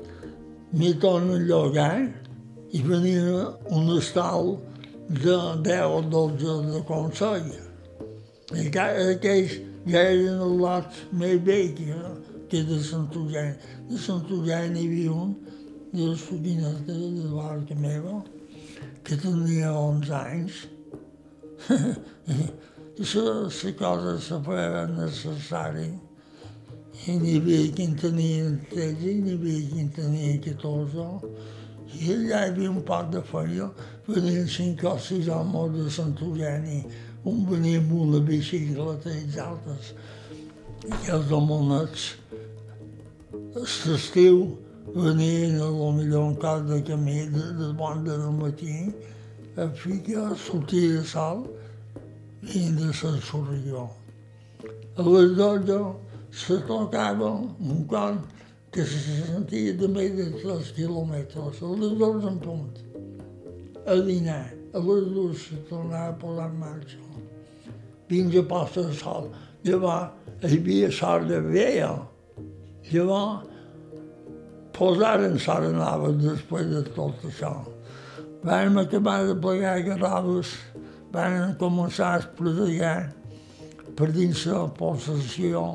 m'hi 0.76 0.94
tornen 1.02 1.38
a 1.38 1.46
llogar 1.50 1.98
i 2.76 2.82
venia 2.84 3.50
un 3.72 3.92
estal 3.98 4.58
de 5.10 5.38
10 5.64 5.82
o 5.98 6.02
12 6.02 6.56
de 6.74 6.82
Consell. 6.90 7.50
I 8.54 8.68
aquells 8.70 9.58
ja 9.90 10.02
eren 10.02 10.42
els 10.46 10.62
lots 10.62 11.04
més 11.14 11.42
vells 11.46 11.78
que 11.78 12.00
de 12.64 12.80
Sant 12.84 13.10
Eugeni. 13.16 13.56
De 13.90 13.98
Sant 13.98 14.26
Eugeni 14.30 14.80
hi 14.80 14.88
havia 14.88 15.12
un 15.12 15.36
de 15.92 16.10
les 16.10 16.20
sobrines 16.20 16.82
de, 16.88 16.94
de 16.94 17.30
l'Arca 17.34 17.76
meva, 17.76 18.24
que 19.04 19.18
tenia 19.18 19.74
11 19.74 20.14
anys. 20.20 20.64
I 22.96 23.04
la 23.04 23.72
cosa 23.78 24.20
se 24.22 24.40
feia 24.48 24.86
necessari. 24.88 25.90
I 27.08 27.18
n'hi 27.20 27.36
havia 27.38 27.72
qui 27.76 27.84
en 27.84 27.96
tenia 28.00 28.50
13, 28.72 29.12
i 29.12 29.22
n'hi 29.22 29.36
havia 29.36 29.62
qui 29.70 29.80
en 29.84 29.90
tenia 30.00 30.40
14. 30.48 31.08
I 31.96 32.14
allà 32.14 32.46
hi 32.46 32.50
havia 32.50 32.72
un 32.72 32.84
poc 32.88 33.12
de 33.12 33.22
feina, 33.32 33.68
venien 34.08 34.48
cinc 34.48 34.84
o 34.84 34.98
sis 35.00 35.28
homes 35.32 35.76
de 35.76 35.90
l'estiu, 43.56 44.58
venien 44.94 45.62
a 45.62 45.70
lo 45.72 45.92
millor 45.96 46.24
un 46.30 46.36
cap 46.36 46.66
de 46.68 46.82
camí 46.84 47.22
de, 47.32 47.44
de 47.56 47.74
banda 47.80 48.18
del 48.18 48.34
matí, 48.36 48.92
a 49.56 49.70
fi 49.70 50.00
que 50.04 50.24
sortia 50.36 50.98
de 51.00 51.04
sol, 51.08 51.46
venien 52.42 52.76
de 52.76 52.92
Sant 52.94 53.22
Sorrió. 53.24 53.86
A 54.98 55.06
les 55.08 55.36
dotze 55.38 55.78
se 56.32 56.58
tocava 56.68 57.30
un 57.32 57.86
cor 57.88 58.18
que 58.72 58.84
se 58.84 59.00
sentia 59.24 59.74
de 59.80 59.88
més 59.88 60.12
de 60.18 60.26
3 60.42 60.74
quilòmetres, 60.76 61.62
a 61.64 61.70
les 61.80 61.94
dues 62.02 62.28
en 62.28 62.40
punt, 62.44 62.74
a 63.88 63.96
dinar. 64.10 64.44
A 64.76 64.82
les 64.84 65.08
dues 65.16 65.46
se 65.48 65.62
tornava 65.70 66.10
a 66.12 66.18
posar 66.20 66.50
en 66.50 66.60
marxa. 66.60 67.00
Fins 68.10 68.36
a 68.36 68.44
posta 68.44 68.84
de 68.84 68.98
sol. 69.00 69.32
Llavors, 69.64 70.12
hi 70.44 70.60
havia 70.60 70.92
sort 70.92 71.32
de 71.32 71.40
veia. 71.48 71.94
Llavors, 72.92 73.48
posaren 74.76 75.40
sort 75.42 75.72
nova 75.74 76.12
després 76.20 76.70
de 76.70 76.84
tot 76.96 77.24
això. 77.26 77.54
Vam 78.46 78.78
acabar 78.78 79.24
de 79.26 79.36
plegar 79.42 79.80
garrobes, 79.88 80.54
vam 81.14 81.56
començar 81.62 82.12
a 82.14 82.24
espredegar 82.24 82.98
per 83.98 84.12
dins 84.14 84.46
la 84.52 84.66
possessió 84.78 85.66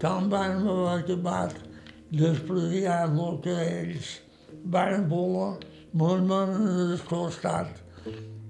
quan 0.00 0.30
vam 0.32 0.62
haver 0.64 1.02
acabat 1.02 1.56
d'espredegar 2.10 3.02
el 3.04 3.36
que 3.44 3.56
ells 3.64 4.14
van 4.74 5.04
voler, 5.10 5.50
molt 5.92 6.24
m'han 6.30 6.96
costat 7.10 7.82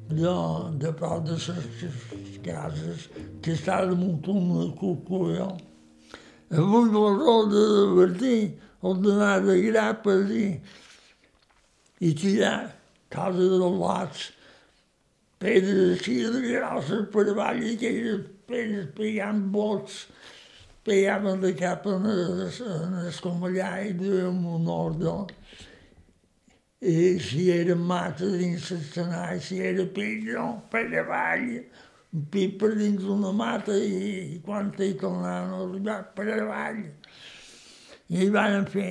de, 0.08 0.34
de 0.82 0.92
prop 1.00 1.25
de 1.26 1.40
les 1.40 2.38
cases 2.46 3.08
que 3.42 3.56
està 3.56 3.80
damunt 3.90 4.30
una 4.30 4.68
Avui 6.50 6.90
la 6.90 7.11
roda 7.14 7.61
de 7.75 7.83
Bertí, 7.95 8.37
el 8.83 8.97
d'anar 9.04 9.37
de 9.45 9.54
grapes 9.62 10.30
i, 10.35 10.47
i 12.02 12.11
tirar 12.19 12.73
casa 13.14 13.47
de 13.52 13.59
lots, 13.61 14.25
pedres 15.38 15.95
així 15.95 16.16
de 16.26 16.40
grosses 16.49 17.07
per 17.12 17.28
avall 17.30 17.62
i 17.62 17.76
aquelles 17.76 18.25
pedres 18.50 18.90
pegant 18.97 19.45
bots 19.54 20.00
pegaven 20.83 21.38
de 21.45 21.52
cap 21.54 21.87
en 21.87 22.11
l'escomballà 22.97 23.71
i 23.87 23.95
duíem 24.00 24.42
un 24.57 24.66
ordre. 24.75 25.14
I 26.80 27.21
si 27.23 27.47
era 27.54 27.76
mata 27.76 28.26
dins 28.26 28.73
l'escenari, 28.73 29.38
si 29.45 29.61
era 29.71 29.87
pillo, 29.87 30.49
per 30.73 30.88
avall, 31.04 31.61
per 32.10 32.74
dins 32.74 33.04
una 33.06 33.30
mata 33.32 33.76
i, 33.76 34.34
i 34.36 34.40
quan 34.42 34.72
hi 34.74 34.94
tornaven 34.98 35.54
a 35.54 35.62
arribar 35.62 36.00
per 36.14 36.26
avall. 36.34 36.82
I 38.10 38.24
hi 38.24 38.28
van 38.34 38.66
fer 38.66 38.90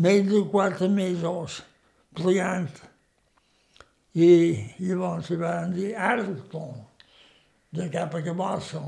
més 0.00 0.24
de 0.30 0.40
quatre 0.50 0.88
mesos 0.88 1.60
plegant. 2.16 2.70
I 4.14 4.30
llavors 4.78 5.28
hi 5.28 5.36
van 5.36 5.74
dir, 5.74 5.92
ara 5.92 6.24
de 7.74 7.88
cap 7.92 8.14
a 8.14 8.22
Cabossa. 8.22 8.80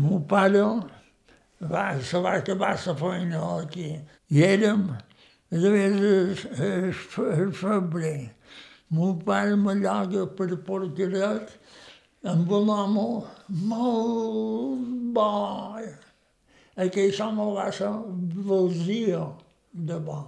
Mon 0.00 0.24
pare 0.24 0.64
va, 1.60 1.84
se 2.00 2.18
va 2.18 2.36
acabar 2.38 2.76
la 2.86 2.94
feina 2.96 3.40
aquí. 3.58 3.92
I 4.30 4.42
érem, 4.46 4.88
a 5.50 5.56
més, 5.74 6.46
el 6.56 7.52
febrer. 7.52 8.30
Mon 8.88 9.18
pare 9.18 9.56
me 9.56 9.74
lloga 9.74 10.24
per 10.38 10.54
Porqueret 10.66 11.59
amb 12.22 12.50
un 12.52 12.68
home 12.68 13.04
molt 13.48 14.88
bo. 15.14 15.28
Aquell 16.76 17.20
home 17.20 17.46
va 17.56 17.70
ser 17.72 17.88
valdria 18.48 19.22
de 19.72 19.98
bo. 20.04 20.18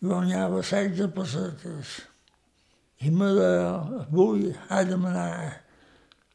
Guanyava 0.00 0.62
16 0.62 1.10
pessetes. 1.14 1.96
I 3.02 3.10
me 3.10 3.32
deia, 3.34 3.74
avui 4.04 4.52
ha 4.68 4.82
de 4.84 4.96
manar 4.96 5.62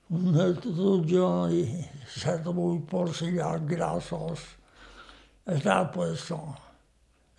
una 0.10 0.52
tutto 0.54 1.48
i 1.52 1.64
set 2.08 2.46
o 2.48 2.54
vuit 2.54 2.84
porcellars 2.88 3.64
grossos 3.68 4.44
està 5.48 5.84
puesto. 5.92 6.40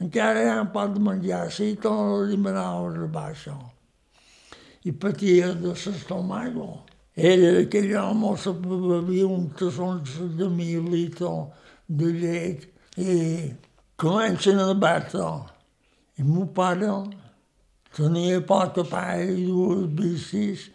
encara 0.01 0.43
ja 0.45 0.65
pot 0.73 0.99
menjar, 0.99 1.51
si 1.51 1.77
tot 1.77 2.27
li 2.29 2.37
manava 2.37 2.89
a 2.89 3.07
baixa. 3.09 3.55
I 4.85 4.93
patia 4.93 5.55
de 5.55 5.73
l'estomago. 5.73 6.85
Era 7.17 7.61
aquell 7.61 7.93
home 7.95 8.33
que 8.43 8.53
bevia 8.53 9.27
un 9.29 9.49
tassons 9.55 10.17
de 10.35 10.49
mil 10.51 10.89
litres 10.91 11.47
de 11.87 12.09
llet 12.11 12.65
i 12.99 13.53
comencen 13.97 14.59
a 14.59 14.73
batre. 14.75 15.29
I 16.19 16.25
meu 16.27 16.49
pare 16.57 16.91
tenia 17.95 18.41
poca 18.43 18.83
pa 18.91 19.05
i 19.23 19.47
dues 19.47 19.87
bicis. 19.95 20.67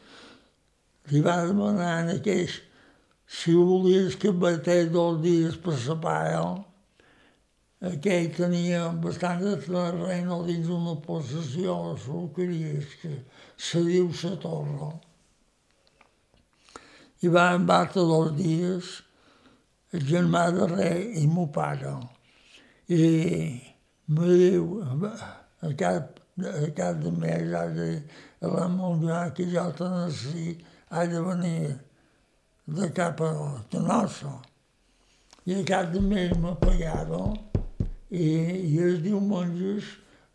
Li 1.12 1.20
va 1.26 1.42
demanar 1.44 2.06
en 2.06 2.14
aquells 2.16 2.62
si 3.28 3.54
volies 3.54 4.16
que 4.16 4.32
batés 4.32 4.88
dos 4.96 5.20
dies 5.22 5.60
per 5.60 5.76
la 5.76 6.00
palla, 6.06 6.46
aquell 7.92 8.32
tenia 8.40 8.88
bastant 9.04 9.44
de 9.44 9.58
terreny 9.68 10.32
dins 10.48 10.72
d'una 10.72 10.96
possessió, 11.04 11.76
el 12.00 12.32
que 12.34 12.48
és 12.72 12.98
que 13.04 13.14
se 13.58 13.84
diu 13.84 14.10
la 14.24 14.36
torre. 14.48 15.09
I 17.22 17.28
van 17.28 17.66
batre 17.68 18.06
dos 18.08 18.32
dies 18.38 18.90
el 19.92 20.06
germà 20.08 20.46
de 20.56 20.68
rei 20.72 21.02
i 21.24 21.26
meu 21.28 21.50
pare. 21.52 21.96
I 22.88 23.04
me 24.16 24.28
diu, 24.30 24.80
a 25.62 25.72
cap, 25.78 26.20
a 26.40 26.70
cap 26.78 27.02
de 27.04 27.12
mes, 27.12 27.54
ha 27.54 27.66
de, 27.74 27.90
a 28.42 28.52
la 28.54 28.68
monja 28.72 29.24
que 29.36 29.48
jo 29.52 29.66
te 29.78 29.90
necessito, 29.90 30.66
ha 30.90 31.06
de 31.06 31.22
venir 31.22 31.76
de 32.66 32.90
cap 32.94 33.22
a 33.22 33.32
Canossa. 33.72 34.38
I 35.46 35.60
a 35.60 35.66
cap 35.66 35.92
de 35.94 36.02
mes 36.02 36.32
m'apagava 36.38 37.24
i, 38.10 38.26
i 38.70 38.80
els 38.86 39.04
diumenges 39.04 39.90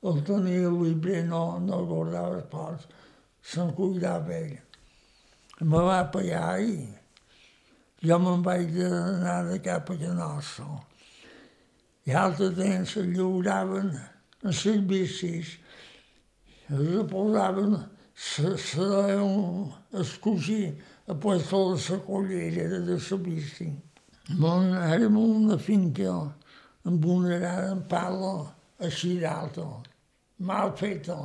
el 0.04 0.20
tenia 0.26 0.68
llibre, 0.68 1.22
no, 1.24 1.58
no 1.64 1.80
guardava 1.88 2.36
els 2.36 2.48
ports, 2.52 2.88
se'n 3.54 3.72
cuidava 3.78 4.34
ell. 4.36 4.58
Me 5.60 5.78
va 5.86 6.00
pagar 6.10 6.58
i 6.60 6.88
jo 8.02 8.18
me'n 8.18 8.42
vaig 8.42 8.74
anar 8.84 9.44
de 9.48 9.60
cap 9.62 9.90
a 9.90 9.96
Canossa. 10.00 10.66
I 12.04 12.12
altre 12.20 12.50
temps 12.56 12.96
se 12.96 13.04
lliuraven 13.06 13.92
en 13.94 14.50
les 14.50 14.80
bicis, 14.88 15.54
se, 18.14 18.56
se 18.58 18.80
un, 18.80 19.72
el 19.92 20.06
cosí 20.20 20.74
ha 21.06 21.14
puesto 21.14 21.74
la 21.74 21.98
collera 21.98 22.68
de 22.68 22.98
la 22.98 23.16
bici. 23.16 23.70
Mon, 24.38 24.70
érem 24.74 25.16
una 25.16 25.58
finca 25.58 26.12
amb 26.84 27.04
una 27.04 27.38
gran 27.38 27.82
pala 27.88 28.54
així 28.80 29.18
d'alta, 29.20 29.66
mal 30.38 30.72
feta. 30.76 31.18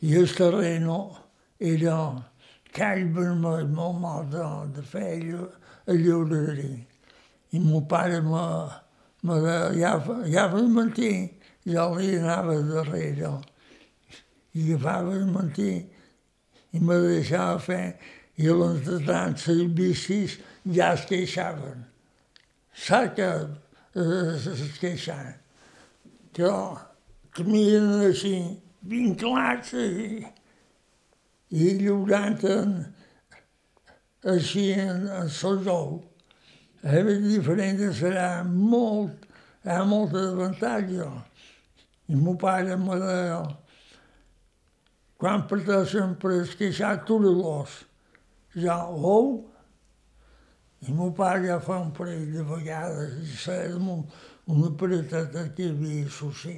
I 0.00 0.14
el 0.14 0.28
terreno 0.34 0.98
era 1.60 2.24
call 2.72 3.04
vermell, 3.14 3.68
molt 3.68 4.00
mal 4.00 4.26
de, 4.30 4.44
de 4.76 4.82
fer 4.82 5.10
a 5.86 5.92
lliureria. 5.92 6.84
I 7.50 7.60
mon 7.64 7.86
pare 7.88 8.20
me, 8.22 8.44
me 9.24 9.38
ja, 9.78 9.94
ja 10.28 10.48
va 10.52 10.62
mentir, 10.68 11.30
jo 11.64 11.86
li 11.96 12.16
anava 12.18 12.58
darrere 12.64 13.38
i 14.58 14.64
agafava 14.64 15.14
el 15.14 15.26
mantí 15.32 15.72
i 16.72 16.80
me 16.80 16.96
deixava 17.04 17.58
fer 17.62 17.82
i 18.38 18.48
l'entretant 18.48 19.36
les 19.48 19.72
bicis 19.76 20.38
ja 20.76 20.92
es 20.94 21.04
queixaven. 21.10 21.84
Saps 22.72 23.14
que 23.16 23.28
es 23.98 24.78
queixaven? 24.80 25.36
Que 26.32 26.52
caminen 27.34 28.06
així, 28.08 28.34
vinclats 28.88 29.74
i, 29.74 30.22
i 31.50 31.72
lliurant 31.80 32.44
en, 32.48 32.74
així 34.28 34.70
en, 34.74 35.06
en 35.08 35.30
el 35.30 35.62
jou. 35.64 35.96
És 36.82 37.08
diferent, 37.24 37.80
serà 37.96 38.28
molt, 38.44 39.26
hi 39.64 39.72
ha 39.74 39.82
molta 39.88 40.28
avantatge. 40.32 41.08
I 42.08 42.16
meu 42.16 42.36
pare 42.40 42.76
me 42.80 42.96
deia, 43.00 43.42
quan 45.18 45.44
parteixen 45.50 46.14
per 46.22 46.36
esqueixar 46.38 46.94
Torellós, 47.08 47.82
ja 48.54 48.78
ou, 48.86 49.42
i 50.86 50.94
meu 50.94 51.10
pare 51.12 51.48
ja 51.48 51.58
fa 51.60 51.80
un 51.82 51.90
parell 51.92 52.30
de 52.36 52.44
vegades, 52.46 53.18
i 53.26 53.36
sabem 53.42 53.90
un, 53.96 54.06
una 54.54 54.70
pareteta 54.78 55.48
que 55.50 55.66
hi 55.66 55.72
havia 55.74 56.06
a 56.06 56.14
Socí. 56.14 56.56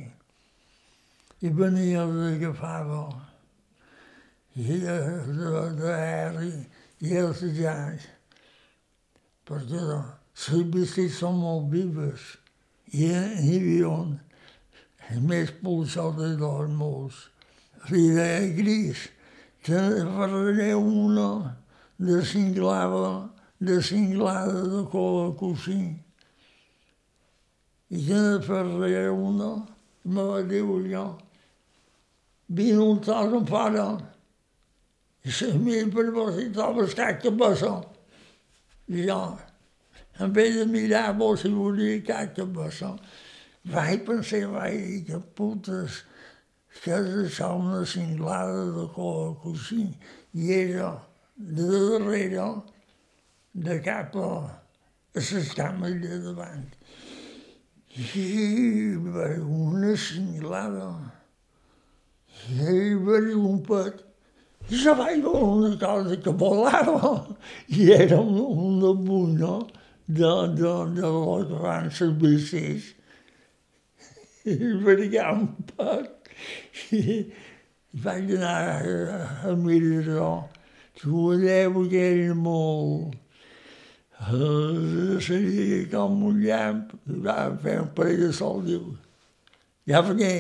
I 1.41 1.51
venia, 1.57 2.05
els 2.05 2.21
agafava, 2.35 3.01
i 4.57 4.79
de, 4.83 4.97
R, 5.95 6.49
i 7.01 7.17
els 7.23 7.43
llans, 7.59 8.07
perquè 9.47 9.83
bicis 10.73 11.19
són 11.19 11.39
molt 11.43 11.71
vives, 11.73 12.33
i 12.91 13.13
havia 13.15 13.91
un, 13.91 14.17
més 15.27 15.53
pulsat 15.63 16.17
de 16.19 16.35
dos 16.39 16.71
molts 16.71 17.29
l'idea 17.89 18.47
gris, 18.55 19.09
te 19.65 19.79
faré 20.15 20.75
una 20.75 21.57
de 21.99 22.21
cinglada, 22.25 23.31
de 23.59 23.81
cinglada 23.83 24.63
de 24.63 24.85
cola 24.91 25.35
cosí. 25.37 25.81
I 27.91 28.05
te 28.07 28.15
ne 28.15 28.39
faré 28.45 29.09
una, 29.11 29.67
me 30.05 30.23
va 30.23 30.43
dir 30.43 30.63
jo, 30.93 31.07
vine 32.49 32.79
un 32.79 33.01
tros 33.01 33.35
en 33.41 33.47
fora, 35.25 35.25
i 35.25 35.31
se 35.31 35.59
mi 35.59 35.91
per 35.91 36.11
vos 36.11 36.39
i 36.39 36.51
trobes 36.51 36.95
que 36.95 37.31
passa. 37.31 37.83
I 38.89 39.07
jo, 39.07 39.39
en 40.19 40.33
vez 40.33 40.55
de 40.57 40.67
mirar 40.67 41.17
vos 41.17 41.41
si 41.41 41.49
volia 41.49 42.01
que 42.35 42.47
passa, 42.47 42.99
vaig 43.65 44.05
pensar, 44.05 44.49
vaig 44.49 44.87
dir 44.87 45.05
que 45.05 45.19
putes, 45.19 46.05
que 46.83 47.03
deixar 47.03 47.55
una 47.55 47.85
cinglada 47.85 48.67
de 48.73 48.89
cola 48.95 49.35
cosí 49.43 49.95
i 50.33 50.53
era 50.53 51.07
de 51.37 51.63
darrere 51.63 52.63
de 53.53 53.81
a 53.91 54.11
les 55.15 55.55
cames 55.55 56.01
de 56.01 56.21
davant. 56.23 56.69
I 57.91 58.95
una 59.43 59.97
cinglada. 59.97 61.13
I 62.49 62.95
veure 62.95 63.35
un 63.35 63.63
pet. 63.67 63.99
I 63.99 64.10
se 64.77 64.95
va 64.95 65.07
veure 65.11 65.45
una 65.45 65.77
cosa 65.77 66.17
que 66.17 66.31
volava. 66.31 67.13
I 67.69 67.91
era 67.93 68.21
una 68.21 68.93
buna 68.95 69.59
de, 70.07 70.33
de, 70.61 70.73
de 70.97 71.11
les 71.11 71.47
que 71.49 71.63
van 71.65 71.91
les 71.91 72.13
bicis. 72.23 72.91
I 74.47 74.75
veia 74.85 75.33
un 75.37 75.49
pet 75.73 76.31
i 76.97 77.17
vaig 78.05 78.31
anar 78.37 78.81
a, 78.81 79.25
a 79.51 79.57
mirar 79.57 80.31
tu 81.01 81.33
alleu 81.33 81.83
que 81.91 82.07
era 82.13 82.35
molt 82.35 83.19
seria 85.21 85.89
com 85.91 86.23
un 86.29 86.41
llamp, 86.45 86.93
va 87.25 87.57
fer 87.63 87.81
un 87.81 87.89
parell 87.97 88.27
de 88.27 88.33
sol, 88.37 88.63
diu, 88.67 88.97
ja 89.89 90.03
vengué, 90.05 90.33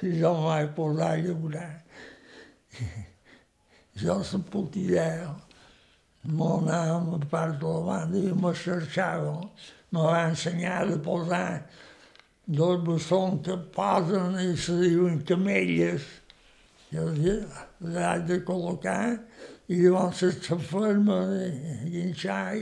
jo 0.00 0.30
em 0.30 0.42
vaig 0.46 0.74
posar 0.76 1.12
a 1.16 1.22
llaurar. 1.24 1.70
Jo 4.00 4.16
dir, 4.72 4.96
m'ho 6.24 6.48
anava 6.60 7.16
a 7.16 7.26
part 7.32 7.58
de 7.60 7.66
la 7.66 7.80
banda 7.86 8.18
i 8.18 8.32
me 8.32 8.52
cercava, 8.54 9.34
me 9.92 10.00
va 10.06 10.22
ensenyar 10.30 10.88
a 10.88 10.98
posar 11.04 11.66
dos 12.46 12.80
bastons 12.86 13.44
que 13.44 13.56
posen 13.76 14.38
i 14.40 14.56
se 14.56 14.78
diuen 14.80 15.20
camelles. 15.28 16.06
I 16.90 16.98
els 16.98 17.20
has 17.94 18.24
de 18.26 18.40
col·locar 18.46 19.20
i 19.68 19.82
llavors 19.82 20.24
se 20.24 20.58
ferma 20.72 21.20
i 21.86 22.00
enxar. 22.06 22.56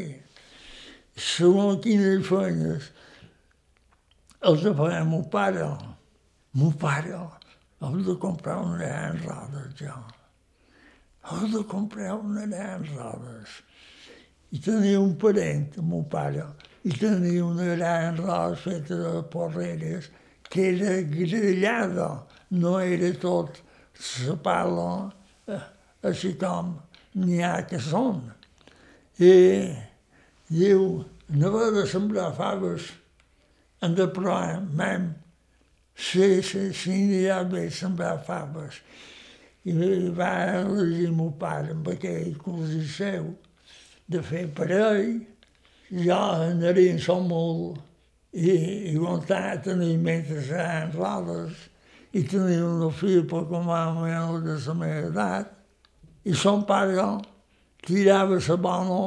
Segons 1.29 1.81
quines 1.87 2.27
feines 2.27 2.91
els 4.43 4.63
de 4.63 4.75
fer 4.83 5.03
meu 5.09 5.25
pare. 5.33 5.71
Meu 6.59 6.71
pare, 6.85 7.17
heu 7.81 7.99
de 8.07 8.15
comprar 8.21 8.61
una 8.67 8.79
gran 8.79 9.21
rodes, 9.25 9.75
jo. 9.81 9.97
Heu 11.25 11.49
de 11.53 11.63
comprar 11.65 12.15
una 12.17 12.47
gran 12.47 12.85
rodes. 12.95 13.59
I 14.53 14.61
tenia 14.65 15.01
un 15.01 15.17
parent, 15.21 15.77
meu 15.85 16.05
pare, 16.09 16.45
i 16.85 16.95
tenia 16.97 17.45
una 17.45 17.67
gran 17.75 18.17
roda 18.17 18.57
feta 18.57 18.97
de 18.97 19.23
porreres 19.33 20.09
que 20.49 20.71
era 20.73 20.95
grellada, 21.03 22.09
no 22.51 22.79
era 22.81 23.13
tot 23.21 23.61
la 24.25 24.37
pala 24.41 24.89
eh, 25.49 25.61
així 26.09 26.33
com 26.41 26.79
n'hi 27.19 27.43
ha 27.45 27.59
que 27.69 27.83
són. 27.83 28.23
I 29.21 29.35
diu, 30.49 31.05
no 31.29 31.53
va 31.53 31.69
de 31.75 31.85
sembrar 31.91 32.31
faves 32.39 32.89
En 33.81 33.95
de 33.95 34.09
praia, 34.09 34.61
même, 34.61 35.15
si, 35.95 36.43
si, 36.43 36.73
si 36.75 36.91
n'hi 36.91 37.27
ha 37.31 37.45
bé 37.47 37.69
sembrar 37.71 38.17
faves. 38.27 38.81
I 39.69 39.73
va 40.17 40.31
elegir 40.61 41.11
meu 41.13 41.33
pare 41.41 41.75
amb 41.75 41.89
aquell 41.93 42.37
cosí 42.43 42.85
seu 42.89 43.33
de 44.09 44.23
fer 44.25 44.47
per 44.57 44.71
ell. 44.73 45.19
Jo 45.93 46.19
anaria 46.49 46.93
en 46.95 47.01
som 47.01 47.27
molt 47.29 47.81
i, 48.33 48.51
i 48.93 48.97
vontade 49.01 49.63
tenir 49.65 49.97
mentre 50.05 50.43
seran 50.45 50.93
rodes 50.93 51.69
i 52.13 52.23
tenia 52.25 52.65
una 52.65 52.91
filla 52.93 53.25
per 53.29 53.45
com 53.49 53.69
a 53.73 53.81
menys 53.97 54.45
de 54.45 54.57
la 54.67 54.75
meva 54.75 55.09
edat. 55.09 55.51
I 56.25 56.35
son 56.35 56.65
pare 56.69 57.09
tirava 57.85 58.39
la 58.49 58.57
bona 58.57 59.03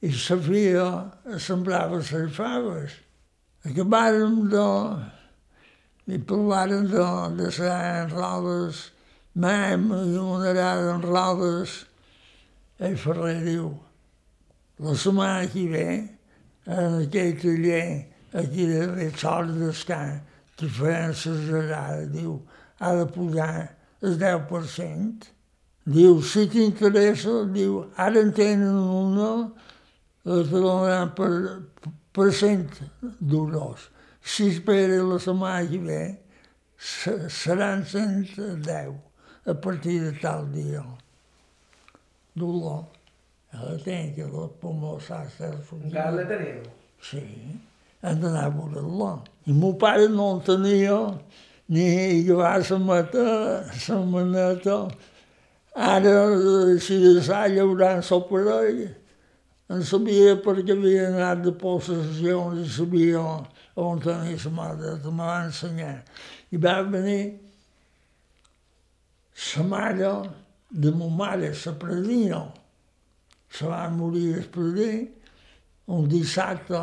i 0.00 0.10
la 0.12 0.38
filla 0.48 1.38
sembrava 1.38 2.00
les 2.00 2.34
faves. 2.36 2.92
Acabàrem 3.66 4.48
de... 4.52 4.66
i 6.08 6.18
parlàrem 6.18 6.86
de, 6.88 7.04
de 7.36 7.48
les 7.48 8.12
rodes, 8.12 8.84
mem 9.38 9.90
i 9.94 10.18
una 10.18 10.52
en 10.94 11.02
rodes. 11.02 11.84
El 12.78 12.96
Ferrer 12.98 13.38
diu, 13.44 13.70
la 14.82 14.94
setmana 14.94 15.46
que 15.50 15.64
ve, 15.70 15.88
en 16.66 16.98
aquell 17.02 17.34
taller, 17.42 18.06
aquí 18.34 18.66
de 18.66 18.84
Retsol 18.86 19.54
d'Escar, 19.60 20.20
que 20.58 20.68
feien 20.68 21.14
les 21.14 21.50
arades, 21.62 22.10
diu, 22.14 22.36
ha 22.78 22.94
de 22.98 23.06
pujar 23.14 23.50
el 24.02 24.18
10%. 24.18 25.30
Diu, 25.88 26.20
si 26.22 26.46
t'interessa, 26.50 27.40
diu, 27.54 27.80
ara 27.96 28.22
en 28.22 28.34
tenen 28.36 28.78
una, 28.78 29.32
els 30.28 30.50
donaran 30.52 31.14
per, 31.18 31.32
per 32.14 32.30
cent 32.34 32.66
d'euros. 33.18 33.88
Si 34.22 34.50
espera 34.52 35.02
la 35.02 35.18
setmana 35.22 35.66
que 35.70 35.82
ve, 35.82 36.00
seran 36.78 37.86
110 37.86 39.07
a 39.46 39.54
partir 39.54 40.00
de 40.00 40.12
tal 40.20 40.46
dia. 40.52 40.84
Dolor. 42.34 42.84
La 43.52 43.76
tenc, 43.80 44.14
que 44.14 44.26
la 44.28 44.46
pulmó 44.60 44.98
s'ha 45.00 45.22
estat... 45.24 45.56
Encara 45.80 46.12
la 46.12 46.24
teniu? 46.28 46.60
Sí, 47.00 47.22
hem 48.04 48.20
d'anar 48.20 48.44
a 48.44 48.52
veure-la. 48.52 49.14
I 49.48 49.54
meu 49.56 49.72
pare 49.80 50.08
no 50.12 50.34
en 50.36 50.42
tenia, 50.44 50.98
ni 51.72 51.86
llevar 52.26 52.60
la 52.60 52.78
mata, 52.78 53.24
la 53.88 53.98
maneta. 54.04 54.78
Ara, 55.74 56.12
si 56.84 56.98
de 57.00 57.22
sa 57.24 57.46
llaurant 57.48 58.04
la 58.04 58.20
parella, 58.28 58.90
en 59.68 59.82
sabia 59.84 60.36
perquè 60.44 60.76
havia 60.76 61.08
anat 61.08 61.42
de 61.44 61.52
possessions 61.52 62.60
i 62.66 62.70
sabia 62.76 63.24
on 63.76 64.00
tenia 64.04 64.36
la 64.44 64.54
mare, 64.60 64.96
me 65.08 65.24
va 65.24 65.44
ensenyar. 65.46 66.02
I 66.52 66.60
va 66.60 66.82
venir 66.82 67.47
la 69.38 69.62
mare 69.62 70.12
de 70.70 70.90
ma 70.90 71.08
mare, 71.08 71.52
la 71.64 71.72
predina, 71.72 72.52
se 73.48 73.66
va 73.66 73.88
morir 73.88 74.36
el 74.38 74.48
predí, 74.48 75.08
un 75.86 76.08
dissabte, 76.08 76.76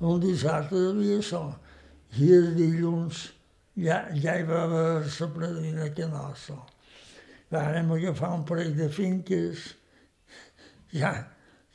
un 0.00 0.20
dissabte 0.20 0.74
devia 0.74 1.22
ser, 1.22 1.48
i 2.20 2.30
els 2.36 2.52
dilluns 2.54 3.24
ja, 3.74 4.04
ja 4.14 4.36
hi 4.38 4.44
va 4.46 4.62
haver 4.68 5.08
la 5.08 5.28
predina 5.34 5.88
que 5.94 6.06
nostra. 6.06 6.60
Vàrem 7.50 7.90
agafar 7.94 8.32
un 8.34 8.44
parell 8.46 8.74
de 8.78 8.88
finques, 8.88 9.74
ja, 10.94 11.12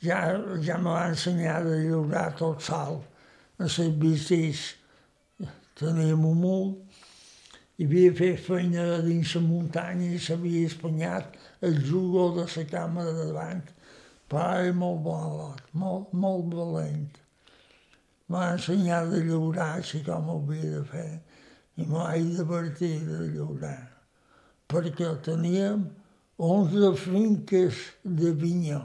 ja, 0.00 0.20
ja 0.64 0.78
me 0.80 0.90
va 0.90 1.08
ensenyar 1.12 1.60
a 1.60 1.80
llaurar 1.84 2.30
tot 2.38 2.64
sol. 2.64 3.02
A 3.60 3.68
les 3.68 3.92
bicis 4.00 4.62
teníem 5.76 6.24
un 6.24 6.40
mul, 6.40 6.70
i 7.80 7.86
havia 7.86 8.12
fet 8.12 8.42
feina 8.44 8.82
dins 9.04 9.30
la 9.36 9.40
muntanya 9.46 10.10
i 10.12 10.18
s'havia 10.20 10.66
espanyat 10.68 11.38
el 11.64 11.78
jugo 11.86 12.26
de 12.36 12.44
la 12.54 12.64
cama 12.72 13.04
de 13.06 13.14
davant. 13.20 13.62
Era 14.30 14.72
molt 14.72 15.00
bon 15.02 15.54
molt, 15.72 16.12
molt 16.12 16.52
valent. 16.54 17.08
M'ha 18.28 18.50
ensenyat 18.54 19.14
a 19.16 19.22
llaurar 19.26 19.70
així 19.78 20.02
com 20.06 20.28
ho 20.28 20.36
havia 20.42 20.74
de 20.76 20.82
fer 20.92 21.08
i 21.80 21.86
m'ha 21.88 22.12
divertir 22.18 22.98
de 23.06 23.24
llaurar 23.32 23.88
perquè 24.70 25.08
teníem 25.26 25.88
11 26.38 26.92
finques 26.96 27.80
de 28.04 28.30
vinya. 28.32 28.80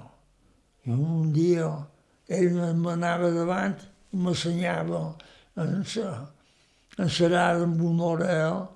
I 0.86 0.96
un 0.96 1.34
dia 1.36 1.68
ell 2.28 2.56
m'anava 2.80 3.30
davant 3.36 3.78
i 4.12 4.18
m'assenyava 4.24 5.04
en 5.62 5.84
en 6.98 7.10
serada 7.10 7.64
amb 7.68 7.82
una 7.84 8.06
orella, 8.16 8.68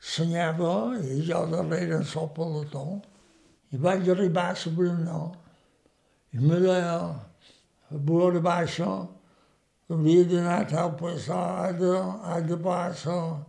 senyava 0.00 0.96
i 1.04 1.20
jo 1.28 1.44
darrere 1.52 2.00
en 2.00 2.08
el 2.22 2.28
peloton. 2.36 3.00
I 3.70 3.76
vaig 3.76 4.08
arribar 4.08 4.50
a 4.50 4.56
la 4.58 4.72
Brunó 4.76 5.22
i 6.32 6.38
me 6.38 6.60
deia, 6.62 6.98
a 7.90 7.96
veure 8.08 8.40
baixa, 8.40 8.88
havia 9.90 10.24
d'anar 10.30 10.58
a 10.60 10.66
tal 10.70 10.92
passada, 10.98 11.94
ha 12.22 12.40
de 12.40 12.56
passar 12.56 13.46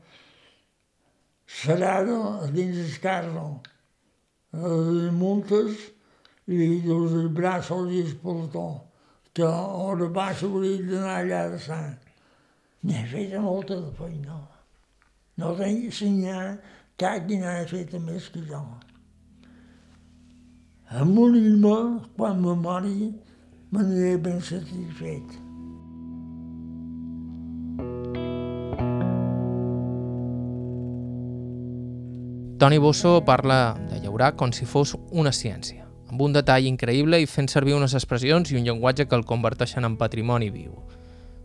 serada 1.45 2.17
a 2.41 2.47
dins 2.55 2.79
el 2.81 2.95
carro. 3.03 3.61
Les 4.53 5.11
muntes 5.13 5.77
i 6.47 6.63
els 6.95 7.13
braços 7.37 7.91
i 7.93 8.01
el 8.01 8.15
pelotó, 8.23 8.65
que 9.33 9.45
a 9.45 9.61
hora 9.85 10.09
baixa 10.09 10.49
hauria 10.49 10.81
d'anar 10.89 11.19
allà 11.19 11.43
de 11.53 11.59
sang. 11.67 11.93
N'he 12.81 13.05
fet 13.13 13.37
molta 13.45 13.77
de 13.77 13.93
feina. 13.99 14.41
No 15.39 15.53
tinc 15.55 15.85
ensenyar 15.87 16.57
cap 16.99 17.27
qui 17.27 17.37
n'ha 17.39 17.61
fet 17.69 17.93
més 18.03 18.27
que 18.33 18.41
jo. 18.49 18.63
A 20.91 21.05
morir-me, 21.07 21.77
quan 22.17 22.41
me 22.43 22.55
mori, 22.59 23.13
me 23.71 23.79
n'aniré 23.79 24.17
ben 24.19 24.41
satisfet. 24.43 25.37
Toni 32.61 32.77
Bosso 32.77 33.23
parla 33.25 33.77
de 33.89 34.01
llaurar 34.03 34.35
com 34.37 34.51
si 34.53 34.67
fos 34.69 34.91
una 35.09 35.31
ciència, 35.33 35.87
amb 36.11 36.21
un 36.21 36.35
detall 36.35 36.67
increïble 36.69 37.17
i 37.23 37.25
fent 37.25 37.47
servir 37.49 37.73
unes 37.73 37.95
expressions 37.97 38.51
i 38.51 38.59
un 38.59 38.67
llenguatge 38.67 39.07
que 39.07 39.17
el 39.17 39.25
converteixen 39.25 39.87
en 39.87 39.95
patrimoni 39.97 40.51
viu. 40.53 40.75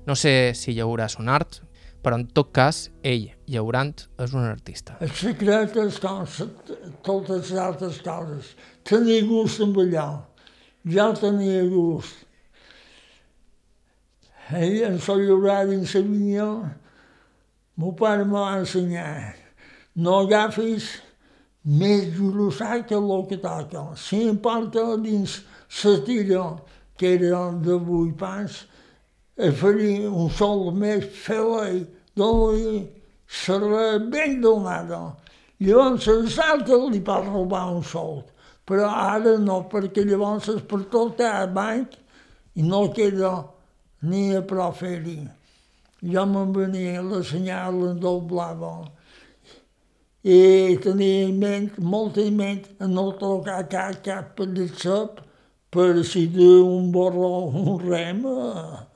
No 0.05 0.19
sé 0.19 0.53
si 0.59 0.75
llaurar 0.75 1.07
és 1.09 1.17
un 1.23 1.31
art, 1.33 1.63
però 2.07 2.21
en 2.21 2.29
tot 2.31 2.53
cas, 2.55 2.85
ell, 3.03 3.25
llaurant, 3.51 3.97
és 4.23 4.35
un 4.39 4.45
artista. 4.47 4.95
El 5.03 5.11
secret 5.11 5.75
és 5.83 5.97
com 5.99 6.23
totes 7.03 7.49
les 7.51 7.59
altres 7.59 7.99
coses. 8.05 8.53
Tenir 8.87 9.25
gust 9.27 9.65
amb 9.65 9.81
allò. 9.83 10.05
Ja 10.87 11.09
tenia 11.19 11.65
gust. 11.67 12.23
Ell 14.55 14.85
en 14.87 15.01
sol 15.03 15.25
llaurar 15.27 15.65
dins 15.67 15.97
la 15.99 16.05
vinya, 16.07 16.47
meu 17.75 17.97
pare 17.99 18.23
me 18.23 18.39
va 18.39 18.61
ensenyar. 18.61 19.35
No 19.99 20.21
agafis 20.23 20.93
més 21.67 22.15
grossar 22.15 22.85
que 22.87 22.95
el 22.95 23.27
que 23.27 23.43
toca. 23.43 23.83
Si 23.99 24.23
em 24.29 24.39
porta 24.39 24.87
dins 25.03 25.41
la 25.83 25.99
tira, 26.07 26.47
que 26.97 27.17
era 27.19 27.51
de 27.67 27.83
vuit 27.83 28.15
pans, 28.15 28.63
a 29.37 29.51
fer 29.51 30.07
un 30.07 30.31
sol 30.31 30.71
més 30.71 31.11
feliç, 32.17 32.17
dona-li 32.17 32.91
serà 33.29 34.11
ben 34.11 34.41
donada. 34.41 35.17
Llavors 35.61 36.09
als 36.09 36.39
altres 36.39 36.91
li 36.93 37.01
pot 37.01 37.25
robar 37.25 37.73
un 37.73 37.83
sol, 37.83 38.25
però 38.67 38.89
ara 38.91 39.39
no, 39.39 39.69
perquè 39.71 40.05
llavors 40.05 40.49
és 40.49 40.63
per 40.63 40.85
tot 40.91 41.21
el 41.21 41.53
banc 41.53 41.97
i 42.57 42.63
no 42.63 42.93
queda 42.93 43.47
ni 44.03 44.35
a 44.37 44.43
prou 44.43 44.73
fer-hi. 44.73 45.29
Jo 46.03 46.27
me'n 46.27 46.53
venia 46.53 47.03
la 47.03 47.23
senyal 47.25 47.75
en 47.89 48.01
doblava 48.01 48.91
i 50.27 50.77
tenia 50.83 51.29
en 51.29 51.39
ment, 51.39 51.71
molt 51.79 52.19
en 52.19 52.37
ment, 52.37 52.65
a 52.83 52.87
no 52.87 53.13
tocar 53.15 53.63
cap, 53.71 54.03
cap 54.05 54.41
de 54.43 54.67
sop, 54.69 55.21
per 55.77 56.05
si 56.09 56.25
d'un 56.33 56.89
borró 56.93 57.51
un 57.53 57.75
rem, 57.83 58.23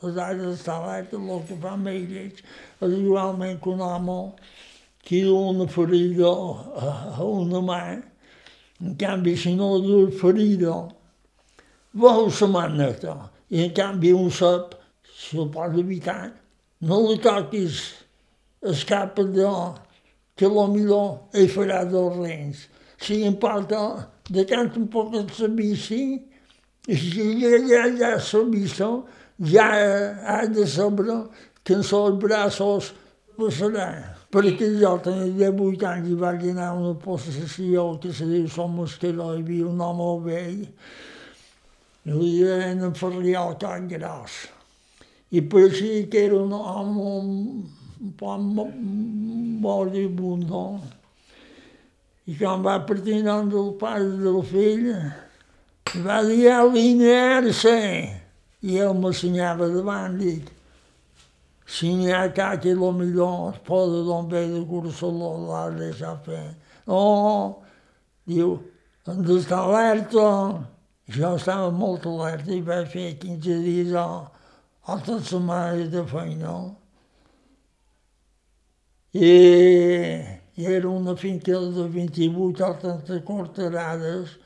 les 0.00 0.20
aigües 0.24 0.54
estalades, 0.56 1.12
el 1.12 1.42
que 1.44 1.58
fa 1.60 1.74
amb 1.76 1.90
ells, 1.92 2.40
és 2.80 2.94
igualment 2.96 3.58
que 3.60 3.68
un 3.74 3.82
home 3.84 4.16
que 5.04 5.20
du 5.26 5.34
una 5.50 5.66
ferida 5.68 6.30
a 6.30 7.26
una 7.26 7.60
mà, 7.66 7.82
en 8.80 8.96
canvi, 8.96 9.36
si 9.36 9.52
no 9.58 9.74
du 9.84 10.06
ferida, 10.22 10.78
veu 11.92 12.30
la 12.30 12.48
maneta, 12.54 13.16
i 13.52 13.66
en 13.66 13.76
canvi 13.76 14.14
un 14.16 14.32
sop, 14.32 14.78
si 15.04 15.36
el 15.36 15.50
pot 15.52 15.76
evitar, 15.76 16.32
no 16.80 17.02
li 17.10 17.20
toquis 17.20 17.82
el 18.64 18.80
cap 18.88 19.20
de 19.20 19.52
que 20.32 20.48
millor 20.48 21.28
he 21.36 21.44
farà 21.52 21.84
dos 21.84 22.16
rens. 22.16 22.64
Si 22.96 23.20
em 23.28 23.36
porta 23.36 24.08
de 24.30 24.48
tant 24.48 24.72
un 24.80 24.88
poc 24.88 25.12
de 25.12 25.26
la 25.28 25.48
bici, 25.52 26.02
i 26.16 26.16
si 26.16 26.29
ja, 26.88 27.56
ja, 27.68 27.86
ja 27.98 28.10
la 28.16 28.44
bici, 28.50 28.84
ja 29.38 29.68
ha 30.26 30.46
de 30.46 30.66
saber 30.66 31.28
que 31.64 31.74
en 31.74 31.84
els 31.84 32.18
braços 32.22 32.94
passaran. 33.36 34.16
Perquè 34.30 34.68
jo 34.78 34.92
tenia 35.02 35.50
18 35.50 35.86
anys 35.90 36.10
i 36.12 36.14
vaig 36.14 36.44
anar 36.52 36.68
a 36.70 36.74
una 36.78 36.94
possessió 36.94 37.98
que 37.98 38.12
se 38.14 38.28
diu 38.30 38.46
Som 38.48 38.76
Mascaró, 38.78 39.32
hi 39.34 39.42
havia 39.42 39.66
un 39.66 39.80
home 39.82 40.10
vell, 40.22 40.60
i 42.06 42.14
li 42.14 42.28
deien 42.38 42.84
en 42.86 42.94
Ferriol 42.94 43.56
Can 43.58 43.88
Gros. 43.90 44.36
I 45.34 45.42
pareixia 45.42 46.06
que 46.10 46.22
era 46.28 46.38
un 46.38 46.54
home 46.54 47.08
un 48.00 48.12
poc 48.16 48.40
moribund, 49.64 50.46
no? 50.48 50.80
I 52.30 52.36
quan 52.38 52.62
va 52.62 52.78
partir 52.86 53.18
nom 53.26 53.50
del 53.50 53.74
pare 53.80 54.06
del 54.22 54.40
fill, 54.46 54.92
va 55.98 56.22
dir 56.24 56.48
a 56.52 56.62
linear-se. 56.64 57.78
I 58.62 58.78
ell 58.78 58.96
m'assenyava 59.00 59.68
davant, 59.72 60.18
dic, 60.20 60.50
si 61.66 61.94
n'hi 61.96 62.10
ha 62.12 62.26
ca 62.34 62.56
que 62.60 62.74
lo 62.74 62.90
millor 62.92 63.54
es 63.54 63.60
posa 63.66 64.02
d'on 64.06 64.28
ve 64.28 64.42
de 64.50 64.64
Cursaló, 64.66 65.30
l'ha 65.48 65.62
de 65.70 65.92
fer. 66.24 66.42
No, 66.86 67.62
diu, 68.26 68.58
hem 69.06 69.22
d'estar 69.24 69.62
alerta. 69.68 70.26
Jo 71.10 71.32
estava 71.36 71.70
molt 71.74 72.04
alerta 72.06 72.52
i 72.54 72.60
vaig 72.62 72.90
fer 72.92 73.06
15 73.22 73.56
dies 73.64 73.94
o, 73.98 74.28
tot 75.06 75.24
setmanes 75.26 75.88
de 75.90 76.04
feina. 76.10 76.52
I, 79.14 79.32
I 80.60 80.68
era 80.76 80.90
una 80.90 81.16
finca 81.16 81.58
de 81.58 81.88
28 81.88 82.66
o 82.66 82.74
30 82.82 83.24
quarterades 83.26 84.36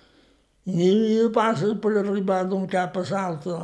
i 0.66 1.28
passes 1.32 1.74
per 1.80 1.96
arribar 2.00 2.44
d'un 2.48 2.66
cap 2.66 2.96
a 2.96 3.04
l'altre. 3.10 3.58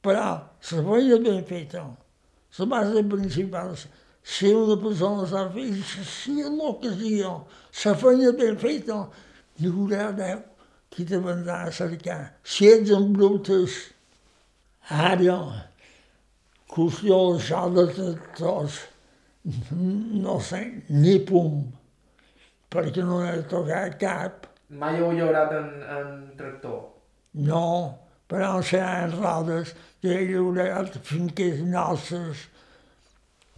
Però 0.00 0.28
la 0.28 0.84
feina 0.90 1.18
ben 1.24 1.42
feta, 1.44 1.82
la 2.58 2.66
base 2.66 3.02
principal, 3.04 3.74
si 4.22 4.52
una 4.52 4.76
persona 4.76 5.26
s'ha 5.26 5.48
fet, 5.50 5.82
si 6.06 6.42
l'ocasió, 6.42 7.34
la 7.84 7.94
feina 7.94 8.32
ben 8.32 8.56
feta, 8.58 9.02
hi 9.58 9.68
haurà 9.68 10.12
Déu 10.12 10.46
qui 10.90 11.04
te 11.06 11.18
vendrà 11.22 11.62
a 11.64 11.72
cercar. 11.72 12.20
Si 12.42 12.66
ets 12.66 12.90
en 12.94 13.12
brutes, 13.14 13.76
ara, 14.90 15.38
qüestió 16.70 17.18
això 17.36 17.62
de 17.76 17.86
tots, 18.38 18.80
no 20.24 20.38
sé, 20.42 20.62
ni 20.90 21.18
pum, 21.26 21.62
perquè 22.74 23.06
no 23.06 23.22
he 23.22 23.36
tocat 23.50 23.98
cap. 24.02 24.49
Mai 24.70 25.00
heu 25.00 25.10
llaurat 25.12 25.52
en, 25.56 25.70
en 25.82 26.10
tractor? 26.38 26.82
No, 27.42 27.98
però 28.30 28.60
seran 28.62 29.16
rodes 29.18 29.72
que 30.02 30.12
he 30.14 30.26
llaurat 30.28 30.94
finques 31.06 31.58
nostres 31.66 32.46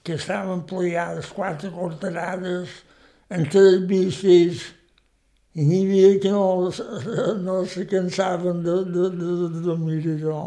que 0.03 0.16
estaven 0.16 0.64
plegades 0.66 1.29
quatre 1.37 1.70
quarterades 1.70 2.81
en 3.31 3.44
tres 3.53 3.85
bicis 3.90 4.64
i 5.53 5.66
n'hi 5.68 5.83
havia 5.85 6.14
que 6.22 6.33
no, 6.33 6.72
no 7.46 7.59
se 7.68 7.85
cansaven 7.90 8.64
de, 8.64 8.79
de, 8.88 9.11
de, 9.18 9.35
de 9.53 9.62
dormir 9.68 10.01
allò. 10.14 10.40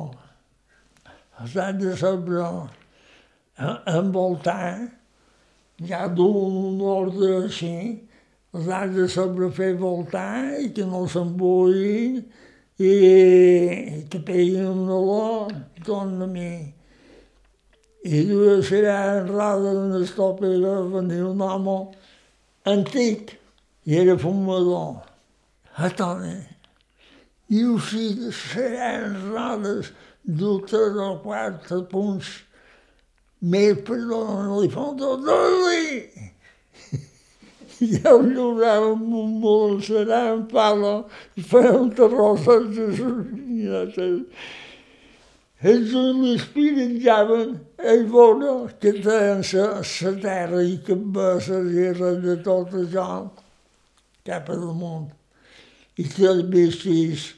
Els 1.44 1.56
han 1.62 1.78
de 1.78 1.94
saber 2.00 2.42
envoltar, 3.94 4.90
ja 5.86 6.08
d'un 6.10 6.82
ordre 6.82 7.32
així, 7.44 7.76
de 8.64 9.08
saber 9.08 9.52
fer 9.52 9.74
voltar 9.76 10.60
i 10.62 10.70
que 10.72 10.86
no 10.88 11.04
s'embuïn 11.12 12.22
i, 12.80 12.88
i 12.88 14.04
que 14.10 14.20
peguin 14.20 14.70
un 14.70 14.90
olor 14.90 15.52
i 15.52 15.84
tornen 15.84 16.24
a 16.24 16.28
mi. 16.28 16.52
I 18.06 18.22
dues 18.30 18.70
serà 18.70 19.20
en 19.20 19.28
roda 19.28 19.74
d'una 19.74 20.04
estopa 20.06 20.48
i 20.48 20.62
va 20.62 20.76
venir 20.94 21.24
un 21.26 21.42
home 21.42 21.78
antic 22.72 23.36
i 23.86 23.98
era 24.00 24.18
fumador. 24.18 25.04
A 25.76 25.90
tome. 25.92 26.36
I 27.52 27.64
així 27.74 28.32
seran 28.32 29.18
rodes 29.34 29.92
d'un 30.24 30.64
tres 30.70 30.96
o 30.96 31.10
quatre 31.26 31.82
punts 31.92 32.32
més 33.42 33.84
per 33.86 34.00
donar 34.00 34.62
li 34.62 34.72
fa 34.72 34.88
un 34.94 34.98
tot 34.98 35.28
i 35.76 36.32
ja 37.80 38.14
jurava 38.18 38.94
molestarem 38.96 40.46
pala 40.52 40.94
i 41.36 41.44
fèiem 41.44 41.90
terrosses 41.96 42.70
de 42.76 42.92
sardines. 42.98 43.98
Ells 45.66 45.94
on 45.98 46.22
l'espiritjaven, 46.22 47.56
ells 47.80 48.10
veure 48.12 48.52
que 48.82 48.92
treien 49.00 49.42
la 49.42 50.14
terra 50.22 50.62
i 50.62 50.76
cambesses 50.88 51.72
i 51.74 51.88
res 51.96 52.20
de 52.26 52.36
tot 52.46 52.76
això 52.82 53.08
cap 54.28 54.52
al 54.54 54.68
món. 54.76 55.08
I 55.98 56.04
que 56.12 56.28
els 56.28 56.46
vestis 56.52 57.30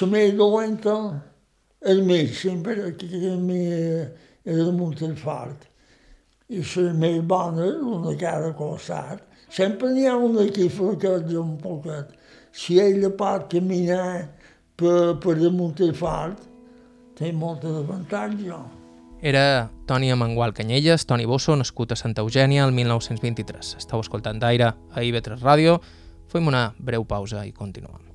la 0.00 0.08
més 0.12 0.34
dolenta, 0.36 0.96
el 1.92 2.02
més, 2.08 2.34
sempre 2.40 2.92
que 2.98 3.08
el 3.30 3.38
més 3.44 4.08
era 4.48 4.72
molt 4.72 5.04
fort. 5.20 5.68
I 6.48 6.64
la 6.64 6.92
més 6.96 7.20
bona, 7.28 7.68
una 7.98 8.16
cara 8.16 8.54
Sempre 9.48 9.92
n'hi 9.92 10.06
ha 10.06 10.16
un 10.16 10.38
aquí 10.42 10.68
flaquet 10.68 11.32
un 11.40 11.56
poquet. 11.60 12.12
Si 12.52 12.78
ell 12.80 13.06
pot 13.16 13.48
caminar 13.52 14.28
per, 14.76 15.16
per 15.22 15.36
damunt 15.40 15.80
el 15.84 15.94
fort, 15.96 16.42
té 17.18 17.32
molta 17.32 17.70
avantatge. 17.80 18.58
Era 19.20 19.70
Toni 19.86 20.12
Amangual 20.14 20.52
Canyelles, 20.54 21.06
Toni 21.08 21.26
Bosso, 21.26 21.56
nascut 21.58 21.92
a 21.92 21.98
Santa 21.98 22.22
Eugènia 22.22 22.66
el 22.68 22.74
1923. 22.76 23.74
Estau 23.80 24.04
escoltant 24.04 24.38
d'aire 24.38 24.70
a 24.70 25.02
IB3 25.02 25.42
Ràdio. 25.42 25.80
Fem 26.30 26.46
una 26.46 26.68
breu 26.78 27.08
pausa 27.08 27.42
i 27.48 27.50
continuem. 27.56 28.07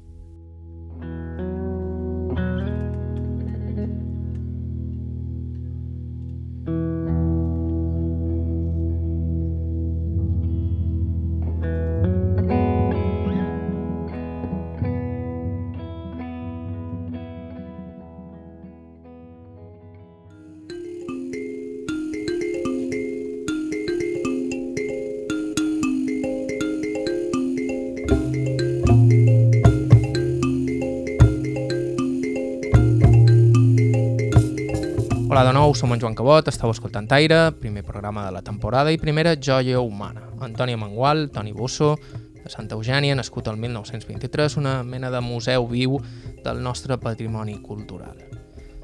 Hola 35.34 35.48
de 35.48 35.54
nou, 35.58 35.72
som 35.74 35.90
en 35.90 35.98
Joan 35.98 36.14
Cabot, 36.14 36.46
estàu 36.46 36.70
escoltant 36.70 37.08
Aire, 37.16 37.56
primer 37.58 37.82
programa 37.82 38.28
de 38.28 38.36
la 38.36 38.44
temporada 38.46 38.92
i 38.94 39.00
primera 39.02 39.32
joia 39.34 39.80
humana. 39.82 40.28
Antoni 40.46 40.76
Mangual, 40.78 41.32
Toni 41.34 41.56
Bosso, 41.58 41.96
de 42.36 42.52
Santa 42.54 42.78
Eugènia, 42.78 43.16
nascut 43.18 43.50
el 43.50 43.58
1923, 43.58 44.60
una 44.62 44.76
mena 44.86 45.10
de 45.10 45.24
museu 45.26 45.66
viu 45.66 45.98
del 46.46 46.62
nostre 46.62 47.00
patrimoni 47.02 47.58
cultural. 47.66 48.22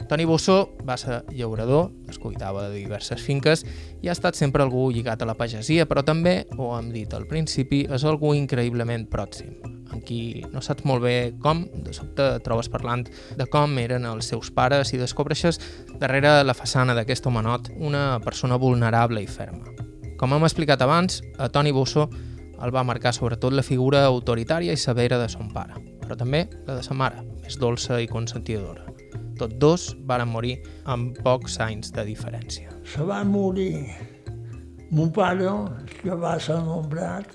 Toni 0.09 0.25
Bosso 0.25 0.71
va 0.89 0.97
ser 0.97 1.21
llaurador, 1.29 1.91
es 2.09 2.17
cuidava 2.17 2.65
de 2.65 2.79
diverses 2.79 3.21
finques 3.21 3.61
i 4.01 4.09
ha 4.09 4.17
estat 4.17 4.33
sempre 4.33 4.65
algú 4.65 4.89
lligat 4.89 5.21
a 5.21 5.29
la 5.29 5.37
pagesia, 5.37 5.85
però 5.85 6.01
també, 6.01 6.47
ho 6.57 6.73
hem 6.79 6.89
dit 6.89 7.13
al 7.13 7.29
principi, 7.29 7.85
és 7.85 8.09
algú 8.09 8.33
increïblement 8.33 9.05
pròxim, 9.13 9.53
qui 10.09 10.41
no 10.49 10.63
saps 10.65 10.87
molt 10.89 11.05
bé 11.05 11.15
com, 11.43 11.61
de 11.85 11.93
sobte 11.93 12.31
trobes 12.45 12.71
parlant 12.73 13.05
de 13.37 13.45
com 13.51 13.77
eren 13.81 14.07
els 14.09 14.31
seus 14.33 14.49
pares 14.49 14.93
i 14.95 15.01
descobreixes 15.01 15.61
darrere 16.01 16.39
la 16.43 16.57
façana 16.57 16.97
d'aquest 16.97 17.29
homenot 17.29 17.69
una 17.77 18.17
persona 18.25 18.57
vulnerable 18.57 19.21
i 19.21 19.29
ferma. 19.29 19.69
Com 20.19 20.33
hem 20.35 20.43
explicat 20.43 20.81
abans, 20.83 21.21
a 21.37 21.47
Toni 21.53 21.71
Bosso 21.71 22.09
el 22.59 22.73
va 22.75 22.83
marcar 22.83 23.13
sobretot 23.15 23.53
la 23.55 23.63
figura 23.63 24.03
autoritària 24.07 24.73
i 24.75 24.79
severa 24.81 25.19
de 25.21 25.29
son 25.31 25.53
pare, 25.53 25.79
però 26.01 26.17
també 26.19 26.47
la 26.67 26.79
de 26.79 26.83
sa 26.83 26.97
mare, 26.97 27.21
més 27.43 27.55
dolça 27.61 28.01
i 28.03 28.09
consentidora. 28.09 28.83
Tots 29.39 29.55
dos 29.61 29.85
varen 30.09 30.27
morir 30.27 30.57
amb 30.83 31.15
pocs 31.23 31.55
anys 31.63 31.93
de 31.95 32.03
diferència. 32.09 32.73
Se 32.83 33.05
va 33.07 33.21
morir 33.23 33.85
mon 34.91 35.13
pare, 35.15 35.47
que 36.01 36.17
va 36.17 36.33
ser 36.41 36.57
nombrat, 36.65 37.31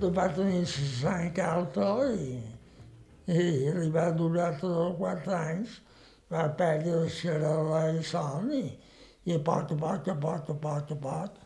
va 0.00 0.28
tenir 0.28 0.60
la 0.60 0.66
sang 0.66 1.38
alta 1.40 1.86
i, 2.12 2.36
i 3.32 3.44
li 3.78 3.88
va 3.94 4.10
durar 4.12 4.50
tots 4.60 4.76
els 4.82 4.98
quatre 4.98 5.34
anys, 5.36 5.80
va 6.30 6.48
perdre 6.58 6.98
el 7.00 7.08
xeralà 7.08 7.80
i 7.94 8.02
son 8.04 8.50
i, 8.52 8.66
i 9.24 9.34
a 9.34 9.38
poc 9.38 9.72
a 9.72 9.78
poc, 9.80 10.08
a 10.12 10.16
poc, 10.26 10.50
a 10.50 10.58
poc, 10.66 10.92
a 10.92 10.98
poc. 11.06 11.40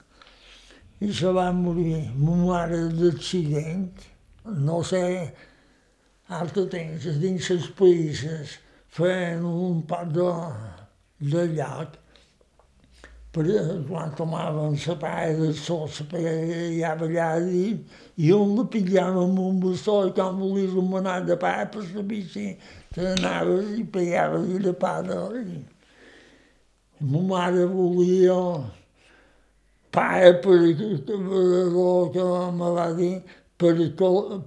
I 1.00 1.12
se 1.12 1.30
va 1.32 1.46
morir. 1.52 2.10
Mon 2.16 2.46
mare 2.48 2.88
d'accident, 2.92 4.02
no 4.66 4.82
sé, 4.82 5.04
altre 6.28 6.66
temps, 6.74 7.06
dins 7.22 7.50
les 7.54 7.70
països, 7.78 8.58
feien 8.90 9.46
un 9.46 9.80
pot 9.86 10.10
de, 10.12 10.28
de 11.22 11.46
per, 11.54 11.99
quan 13.32 14.14
tomaven 14.16 14.76
la 14.86 14.94
paella 14.96 15.46
de 15.46 15.52
sol, 15.54 15.88
la 15.88 16.04
paella 16.10 16.96
allà 16.98 17.38
dins, 17.38 17.80
i 18.16 18.32
on 18.32 18.56
la 18.56 18.64
pillava 18.64 19.22
amb 19.22 19.38
un 19.38 19.60
bastó 19.60 20.06
i 20.08 20.12
quan 20.12 20.38
volies 20.38 20.74
un 20.74 20.88
manat 20.90 21.26
de 21.26 21.36
pa 21.36 21.64
per 21.70 21.84
la 21.94 22.02
bici, 22.02 22.56
te 22.92 23.00
n'anaves 23.02 23.78
i 23.78 23.84
pegaves 23.84 24.48
i 24.50 24.58
la 24.58 24.72
pa 24.72 25.00
de... 25.02 25.20
I 27.00 27.04
ma 27.06 27.20
mare 27.24 27.64
volia 27.64 28.34
pa 29.90 30.08
per, 30.42 30.58
que 30.76 31.16
me 32.58 32.72
va 32.76 32.90
dir, 32.98 33.22
per, 33.56 33.72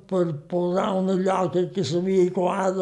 per 0.10 0.26
posar 0.52 0.92
una 1.00 1.16
lloca 1.16 1.66
que 1.74 1.84
s'havia 1.84 2.30
colat 2.36 2.78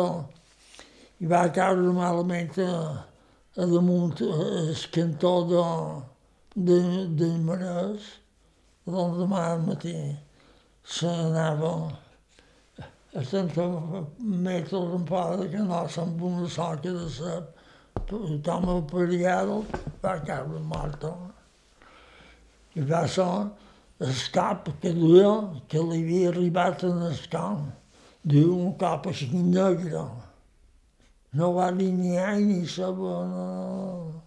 i 1.22 1.30
va 1.30 1.46
caure 1.54 1.94
malament 1.94 2.58
a, 2.66 3.06
a 3.58 3.66
damunt 3.66 4.22
el 4.22 4.76
cantó 4.92 5.44
de, 5.44 5.64
de, 6.56 6.78
de 7.20 7.28
Marès, 7.44 8.06
l'endemà 8.88 9.42
al 9.50 9.66
matí 9.66 9.96
se 10.88 11.12
n'anava 11.12 11.72
a 13.12 13.26
30 13.26 13.66
metres 14.46 15.04
fora 15.12 15.50
que 15.52 15.66
no 15.68 15.82
amb 16.06 16.24
una 16.30 16.48
soca 16.48 16.96
de 16.96 17.10
cep, 17.18 17.52
tothom 18.08 18.72
perial 18.88 19.54
va 20.00 20.16
caure 20.24 20.64
mort. 20.72 21.04
I 22.80 22.88
va 22.88 23.04
ser 23.20 23.30
el 24.00 24.26
cap 24.32 24.72
que 24.80 24.96
duia, 24.96 25.36
que 25.68 25.84
li 25.92 26.00
havia 26.06 26.32
arribat 26.32 26.88
en 26.88 27.04
el 27.12 27.24
camp, 27.36 27.68
duia 28.24 28.60
un 28.64 28.78
cap 28.80 29.12
així 29.12 29.28
negre 29.36 30.08
no 31.34 31.54
va 31.54 31.72
ni 31.72 32.18
ai 32.18 32.44
ni 32.44 32.68
sabó, 32.68 33.26
no. 33.26 34.22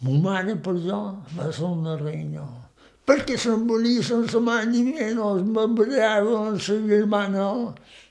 Ma 0.00 0.10
mare 0.24 0.56
per 0.56 0.76
jo 0.80 0.98
va 1.36 1.50
ser 1.52 1.68
una 1.68 1.96
reina, 1.96 2.44
perquè 3.04 3.36
se'n 3.36 3.66
venia 3.68 4.02
sense 4.04 4.40
mà 4.40 4.62
ni 4.64 4.82
menys, 4.86 5.42
m'embrava 5.54 6.36
amb 6.38 6.56
la 6.56 6.76
germana 6.88 7.46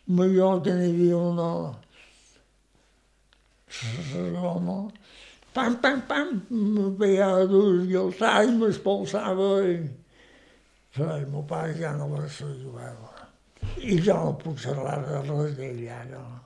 major 0.05 0.61
que 0.65 0.73
n'hi 0.77 0.89
havia 0.91 1.17
una. 1.17 1.49
Segona, 3.69 4.77
pam, 5.53 5.77
pam, 5.81 6.01
pam, 6.09 6.35
me 6.49 6.89
pegava 6.97 7.45
durs 7.49 7.89
i 7.89 7.97
el 8.01 8.13
tall 8.17 8.53
m'expulsava 8.57 9.49
i... 9.69 9.79
Però 10.93 11.15
el 11.15 11.25
meu 11.29 11.45
pare 11.45 11.73
ja 11.77 11.93
no 11.97 12.09
va 12.09 12.25
ser 12.33 12.49
jugar. 12.63 12.93
I 13.77 13.97
jo 14.01 14.15
no 14.17 14.37
puc 14.41 14.57
xerrar 14.61 14.97
de 15.05 15.21
res 15.25 15.57
d'ell 15.57 15.83
ara 15.93 16.21
no 16.21 16.38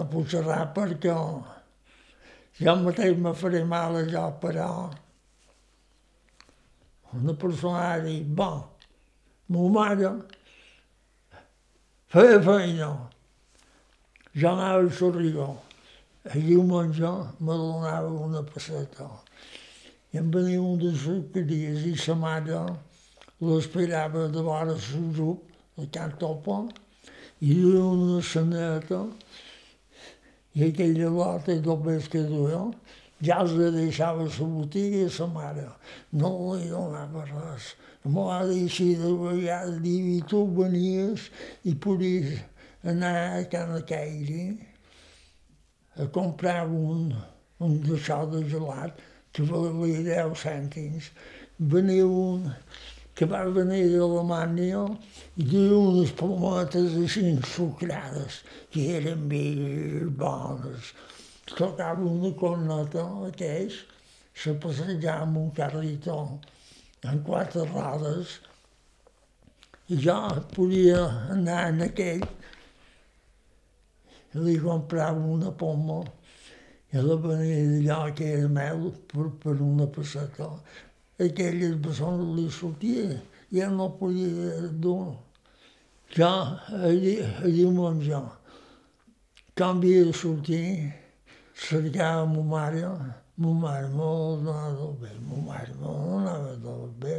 puc 0.00 0.28
xerrar 0.32 0.70
perquè 0.72 1.12
jo 2.64 2.74
mateix 2.84 3.16
me 3.20 3.32
faré 3.36 3.64
mal 3.64 3.96
allò, 4.00 4.26
però 4.40 4.90
una 7.12 7.34
persona 7.34 7.82
ha 7.90 7.98
dit, 8.00 8.24
bon, 8.24 8.62
ma 9.52 9.68
mare 9.68 10.12
feia 12.12 12.40
feina, 12.40 12.88
jo 14.32 14.48
anava 14.48 14.80
al 14.80 14.90
Sorrigó, 14.92 15.50
el 16.24 16.46
diumenge 16.46 17.12
me 17.40 17.58
donava 17.60 18.08
una 18.08 18.42
passeta 18.42 19.10
i 20.12 20.18
em 20.20 20.30
venia 20.32 20.60
un 20.60 20.80
de 20.80 20.94
sucreries 20.96 21.84
i 21.88 21.94
sa 21.96 22.14
mare 22.14 22.64
l'esperava 23.40 24.28
de 24.32 24.42
vora 24.44 24.76
grup, 25.16 25.48
a 25.76 25.86
Can 25.92 26.12
Topa, 26.20 26.58
i 27.40 27.54
duia 27.60 27.84
una 27.84 28.20
saneta 28.22 29.06
i 30.54 30.68
aquella 30.68 31.08
lota 31.10 31.76
més 31.84 32.08
que 32.12 32.22
duia, 32.28 32.62
ja 33.22 33.38
els 33.44 33.54
deixava 33.74 34.26
la 34.26 34.46
botiga 34.54 35.04
i 35.06 35.10
la 35.18 35.26
mare. 35.30 35.66
No 36.12 36.30
li 36.56 36.68
donava 36.68 37.24
res. 37.28 37.74
M'ho 38.04 38.26
va 38.28 38.40
dir 38.48 38.64
així 38.66 38.88
de 38.98 39.12
vegades, 39.20 39.78
dir, 39.84 40.00
i 40.16 40.22
tu 40.28 40.42
venies 40.56 41.28
i 41.64 41.74
podies 41.74 42.40
anar 42.82 43.14
a 43.38 43.44
Can 43.52 43.76
Caire 43.86 44.56
a 46.02 46.08
comprar 46.16 46.66
un, 46.66 47.12
un 47.62 47.78
d'això 47.86 48.24
de 48.32 48.42
gelat 48.50 48.98
que 49.32 49.46
valia 49.46 50.02
10 50.08 50.42
cèntims. 50.42 51.12
Venia 51.58 52.06
un 52.06 52.50
que 53.14 53.28
va 53.28 53.42
venir 53.54 53.82
d'Alemanya 53.92 54.84
i 55.36 55.46
duia 55.48 55.78
unes 55.78 56.12
pometes 56.18 56.96
així 57.00 57.26
ensucrades, 57.32 58.40
que 58.72 58.86
eren 58.98 59.26
bé 59.32 59.44
bones. 60.22 60.92
Tocava 61.52 62.06
una 62.08 62.32
corneta, 62.38 63.04
aquells, 63.28 63.82
se 64.34 64.54
passejava 64.62 65.26
amb 65.26 65.36
un 65.42 65.50
carritó 65.56 66.16
en 67.10 67.20
quatre 67.26 67.66
rodes 67.68 68.38
i 69.92 69.98
jo 70.00 70.16
podia 70.54 71.02
anar 71.34 71.58
en 71.72 71.82
aquell 71.88 72.22
li 74.44 74.54
comprava 74.62 75.20
una 75.34 75.50
poma 75.62 75.98
i 76.92 77.02
la 77.08 77.18
venia 77.26 77.66
d'allò 77.72 77.98
que 78.16 78.30
era 78.38 78.48
meu 78.48 78.86
per, 79.10 79.26
per 79.42 79.56
una 79.66 79.88
passeta 79.98 80.48
aquelles 81.18 81.76
persones 81.82 82.36
li 82.36 82.48
sortia, 82.50 83.20
ja 83.52 83.68
no 83.70 83.90
podia 83.98 84.68
dur. 84.72 85.16
Ja, 86.12 86.60
allí, 86.84 87.18
allí 87.44 87.66
menjar. 87.72 88.38
Havia 89.62 90.04
de 90.04 90.12
sortir, 90.12 90.92
cercava 91.54 92.24
ma 92.26 92.42
mare, 92.42 92.82
ma 93.36 93.52
mare 93.52 93.88
me 93.88 94.08
donava 94.44 94.88
bé, 95.00 95.12
ma 95.28 95.36
mare 95.46 95.74
me 95.74 95.86
donava 95.86 96.56
del 96.56 96.88
bé. 96.98 97.18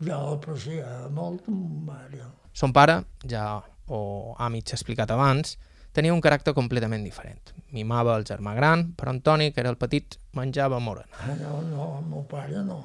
Jo 0.00 0.18
l'apreciava 0.30 1.10
molt, 1.10 1.46
ma 1.48 1.92
mare. 1.92 2.22
Son 2.52 2.72
pare, 2.72 3.02
ja 3.28 3.62
ho 3.88 4.34
ha 4.38 4.48
mig 4.48 4.72
explicat 4.72 5.10
abans, 5.10 5.58
tenia 5.96 6.14
un 6.14 6.22
caràcter 6.24 6.54
completament 6.56 7.04
diferent. 7.04 7.52
Mimava 7.72 8.16
el 8.18 8.26
germà 8.28 8.54
gran, 8.56 8.90
però 8.96 9.12
Antoni, 9.12 9.52
que 9.52 9.62
era 9.64 9.72
el 9.72 9.78
petit, 9.80 10.18
menjava 10.36 10.80
morena. 10.80 11.20
Ah, 11.20 11.36
no, 11.40 11.60
no, 11.68 11.86
el 12.00 12.10
meu 12.10 12.26
pare 12.28 12.64
no. 12.66 12.80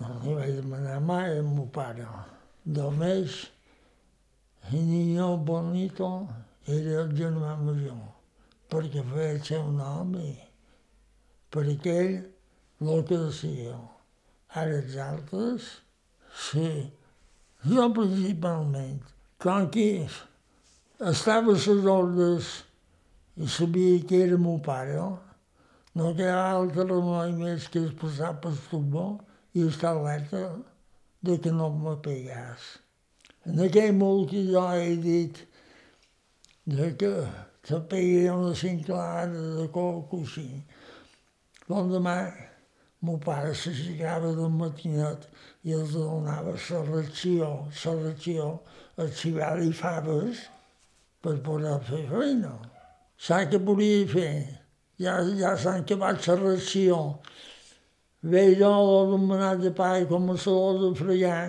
No 0.00 0.12
li 0.24 0.36
vaig 0.36 0.54
demanar 0.60 1.00
mai 1.04 1.38
al 1.38 1.48
meu 1.48 1.68
pare. 1.72 2.06
Només 2.64 3.40
el 4.72 4.86
niño 4.86 5.36
bonito 5.38 6.28
era 6.66 7.02
el 7.02 7.12
germà 7.16 7.56
major, 7.60 8.00
perquè 8.72 9.04
feia 9.12 9.34
el 9.36 9.42
seu 9.44 9.70
nom 9.72 10.14
i 10.20 10.34
per 11.50 11.64
aquell 11.68 12.20
el 12.80 13.04
que 13.08 13.18
decia. 13.26 13.76
Ara 14.60 14.80
els 14.80 14.96
altres, 14.98 15.66
sí, 16.34 16.68
jo 17.66 17.86
principalment, 17.94 19.00
com 19.42 19.68
que 19.74 19.86
estava 21.00 21.52
a 21.52 21.54
les 21.54 21.66
ordres 21.68 22.48
i 23.36 23.48
sabia 23.48 24.00
que 24.04 24.16
era 24.26 24.36
meu 24.38 24.58
pare, 24.60 25.00
no 25.96 26.10
hi 26.12 26.26
ha 26.28 26.40
altre 26.52 26.84
remei 26.84 27.32
més 27.38 27.68
que 27.72 27.80
expressar 27.86 28.34
per 28.42 28.52
futbol 28.52 29.14
i 29.56 29.64
estar 29.66 29.94
alerta 29.94 30.42
de 31.24 31.38
que 31.38 31.52
no 31.52 31.70
me 31.72 31.96
pegàs. 32.04 32.66
En 33.48 33.62
aquell 33.64 33.96
molt 33.96 34.28
que 34.34 34.44
jo 34.50 34.66
he 34.76 34.92
dit 35.00 35.40
de 36.68 36.92
que 37.00 37.14
te 37.64 37.80
pegaria 37.80 38.36
una 38.36 38.52
cinclada 38.54 39.40
de 39.56 39.66
coc 39.72 40.12
així. 40.20 40.46
L'endemà, 41.72 42.18
meu 43.00 43.16
pare 43.24 43.56
s'aixecava 43.56 44.36
del 44.36 44.52
matinet 44.52 45.28
i 45.64 45.72
els 45.80 45.96
donava 45.96 46.52
la 46.60 46.86
ració, 46.92 47.50
la 47.86 47.98
ració, 48.04 48.54
arxivada 49.00 49.64
i 49.64 49.72
faves, 49.72 50.48
per 51.22 51.36
poder 51.44 51.78
fer 51.88 52.04
feina. 52.10 52.52
Saps 53.20 53.50
què 53.52 53.60
volia 53.64 54.06
fer? 54.08 54.34
Ja, 55.00 55.18
ja 55.36 55.54
s'han 55.56 55.82
acabat 55.84 56.26
la 56.28 56.36
ració. 56.40 57.00
Veig 58.32 58.58
jo 58.60 58.70
l'anomenat 58.70 59.60
de 59.64 59.72
pa 59.76 59.94
com 60.08 60.30
a 60.32 60.36
saló 60.36 60.78
de 60.80 60.94
fregar 60.98 61.42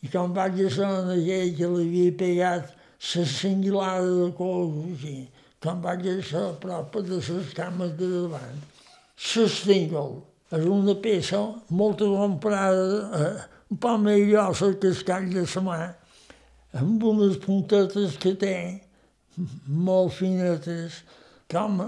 i 0.00 0.08
quan 0.08 0.32
vaig 0.32 0.56
a 0.64 0.68
en 0.86 1.10
aquell 1.12 1.50
que 1.56 1.68
l'havia 1.68 2.12
pegat 2.22 2.70
la 3.14 3.24
cingilada 3.28 4.08
de 4.08 4.28
cos 4.38 4.78
així, 4.86 5.16
quan 5.60 5.82
vaig 5.84 6.06
a 6.08 6.14
ser 6.24 6.44
a 6.48 6.54
prop 6.62 6.96
de 6.96 7.20
les 7.20 7.52
cames 7.56 7.92
de 7.98 8.08
davant, 8.08 8.62
s'estingol. 9.16 10.22
És 10.50 10.64
una 10.66 10.96
peça 11.04 11.40
molt 11.68 12.00
comprada, 12.00 12.86
eh, 13.20 13.42
un 13.70 13.78
poc 13.78 14.08
grossa 14.30 14.72
que 14.80 14.88
el 14.88 15.04
call 15.04 15.28
de 15.34 15.44
la 15.44 15.62
mà, 15.68 15.78
amb 16.78 17.02
unes 17.02 17.38
puntetes 17.42 18.16
que 18.22 18.34
té, 18.38 18.56
molt 19.66 20.14
finetes, 20.18 21.00
com 21.50 21.80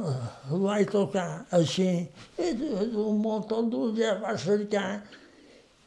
vaig 0.65 0.89
tocar 0.91 1.45
així, 1.55 1.91
i 2.39 2.55
un 3.05 3.21
munt 3.23 3.53
dur 3.71 3.93
ja 3.99 4.17
va 4.23 4.35
cercar, 4.39 5.03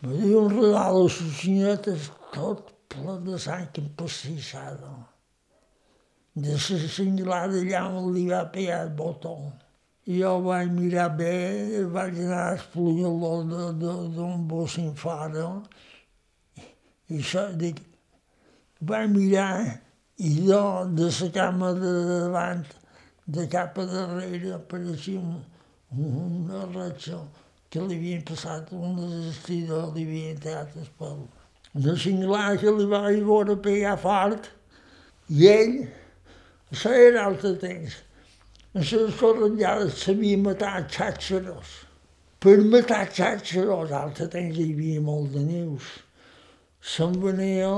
me 0.02 0.22
diu 0.22 0.46
un 0.46 0.54
regal 0.54 1.02
les 1.02 1.18
xinetes 1.42 2.08
tot 2.36 2.72
ple 2.94 3.18
de 3.26 3.40
sang 3.42 3.68
empassissada. 3.82 4.94
De 6.36 6.56
la 6.56 6.88
singulada 6.92 7.62
allà 7.64 7.86
on 8.00 8.10
li 8.16 8.26
va 8.32 8.44
pegar 8.52 8.82
el 8.86 8.96
botó. 8.96 9.36
i 10.06 10.20
jo 10.20 10.36
vaig 10.46 10.70
mirar 10.70 11.08
bé, 11.18 11.82
vaig 11.90 12.20
anar 12.22 12.42
a 12.44 12.56
explorar 12.56 13.40
d'un 13.80 14.44
bus 14.48 14.76
infara, 14.78 15.48
i 17.10 17.18
això, 17.18 17.48
dic, 17.58 17.80
vaig 18.82 19.10
mirar, 19.12 19.82
i 20.18 20.32
jo, 20.48 20.86
de 20.96 21.10
la 21.12 21.30
cama 21.32 21.74
de 21.74 21.94
davant, 22.10 22.66
de 23.28 23.48
cap 23.48 23.78
a 23.78 23.86
darrere, 23.86 24.54
apareixia 24.56 25.20
un, 25.20 25.42
una 25.92 26.66
ratxa 26.74 27.20
que 27.70 27.82
li 27.82 27.98
havien 27.98 28.22
passat 28.28 28.72
una 28.72 29.10
desestida, 29.10 29.82
li 29.96 30.06
havien 30.06 30.40
tallat 30.40 30.76
el 30.80 30.90
pèl. 31.00 31.24
Una 31.76 32.56
que 32.62 32.72
li 32.72 32.86
vaig 32.88 33.24
veure 33.28 33.58
pegar 33.60 33.98
fort, 34.00 34.50
i 35.28 35.48
ell, 35.52 35.78
això 36.72 36.94
era 36.94 37.26
altre 37.26 37.56
temps, 37.60 37.98
en 38.76 38.84
les 38.84 39.20
correllades 39.20 40.02
sabia 40.06 40.38
matar 40.38 40.86
xatxeros. 40.92 41.74
Per 42.40 42.58
matar 42.72 43.06
xatxeros, 43.12 43.92
altre 43.92 44.28
temps 44.32 44.58
hi 44.60 44.72
havia 44.74 45.02
molt 45.02 45.32
de 45.34 45.44
neus. 45.44 45.88
Se'n 46.80 47.16
venia 47.24 47.72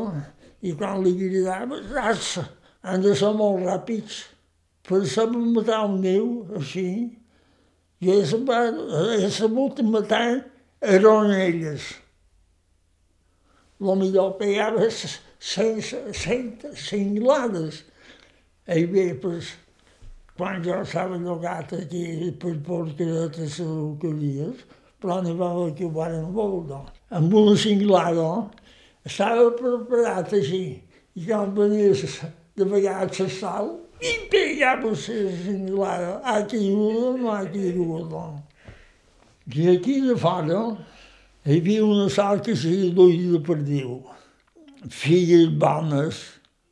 i 0.61 0.73
quan 0.77 1.03
li 1.03 1.13
cridava, 1.17 1.79
raça, 1.91 2.47
han 2.81 3.03
de 3.03 3.13
ser 3.17 3.33
molt 3.37 3.65
ràpids. 3.65 4.23
Per 4.87 5.01
saber 5.09 5.41
matar 5.53 5.83
un 5.89 5.99
neu, 6.01 6.27
així, 6.57 6.87
i 7.99 8.11
he 8.13 8.25
sabut, 8.25 8.81
he 9.19 9.29
sabut 9.33 9.81
matar 9.83 10.45
aronelles. 10.81 11.91
El 13.81 13.99
millor 13.99 14.35
pegava 14.39 14.87
sense, 14.89 15.99
sense 16.13 16.71
cinglades. 16.87 17.83
Ell 18.67 18.87
ve, 18.93 19.11
pues, 19.21 19.51
quan 20.37 20.63
jo 20.65 20.79
estava 20.81 21.17
llogat 21.17 21.73
aquí 21.77 22.31
per 22.41 22.55
porqueretes 22.65 23.59
a 23.63 23.67
Eucalies, 23.67 24.63
però 25.01 25.19
n'hi 25.21 25.35
va 25.37 25.51
haver 25.53 25.75
que 25.77 25.85
ho 25.85 25.91
van 25.93 26.31
veure. 26.33 26.81
Amb 27.17 27.33
una 27.41 27.55
cinglada 27.57 28.27
estava 29.07 29.49
preparat 29.57 30.33
així, 30.37 30.63
i 31.15 31.25
quan 31.25 31.53
venia 31.55 31.93
de 32.57 32.65
vegades 32.65 33.19
la 33.23 33.29
sal, 33.39 33.71
i 34.01 34.13
pegava 34.31 34.91
la 34.91 34.97
cinglada, 34.99 36.11
ha 36.23 36.41
caigut 36.51 37.17
no 37.21 37.31
ha 37.33 37.41
caigut. 37.49 38.13
I 39.55 39.69
aquí 39.73 40.01
de 40.03 40.15
fora 40.19 40.61
hi 41.47 41.57
havia 41.57 41.85
una 41.85 42.09
sal 42.11 42.41
que 42.43 42.55
se 42.55 42.91
d'ull 42.95 43.31
de 43.33 43.39
perdiu, 43.49 44.01
filles 44.91 45.47
bones 45.61 46.19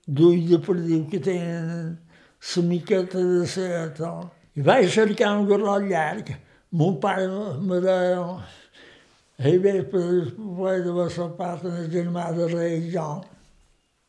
d'ull 0.08 0.44
de 0.50 0.60
perdiu 0.60 1.06
que 1.12 1.22
tenen 1.24 1.96
la 1.96 2.64
miqueta 2.70 3.24
de 3.32 3.46
seta. 3.48 4.12
I 4.56 4.62
vaig 4.68 4.92
cercar 4.92 5.34
un 5.40 5.48
garrot 5.50 5.88
llarg. 5.90 6.36
Mon 6.72 7.00
pare 7.00 7.28
me 7.64 7.80
deia, 7.80 8.22
ell 9.38 9.60
ve 9.60 9.84
per 9.84 10.32
poder 10.36 10.84
de 10.84 10.92
la 10.96 11.10
sapata 11.10 11.70
del 11.70 11.90
germà 11.92 12.32
de 12.36 12.48
rei 12.48 12.92
jo. 12.92 13.24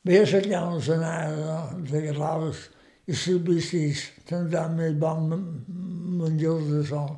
Ve 0.06 0.20
a 0.20 0.26
cercar 0.26 0.62
una 0.68 0.80
senada 0.80 1.56
de 1.90 2.02
garrots 2.06 2.68
i 3.06 3.14
servicis, 3.14 4.04
tindrà 4.26 4.68
més 4.70 4.94
bon 4.98 5.26
menjar 6.20 6.60
de 6.68 6.84
sol. 6.86 7.16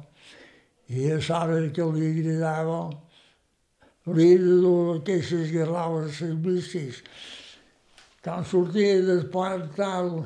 I 0.88 1.10
a 1.12 1.18
l'hora 1.20 1.68
que 1.76 1.90
li 1.92 2.08
agradava, 2.08 2.80
hauria 4.08 4.40
de 4.40 4.56
dur 4.64 4.96
aquestes 4.96 5.52
garroves 5.52 6.16
servicis. 6.16 7.02
Quan 8.24 8.44
sortia 8.44 9.02
del 9.04 9.26
portal, 9.28 10.24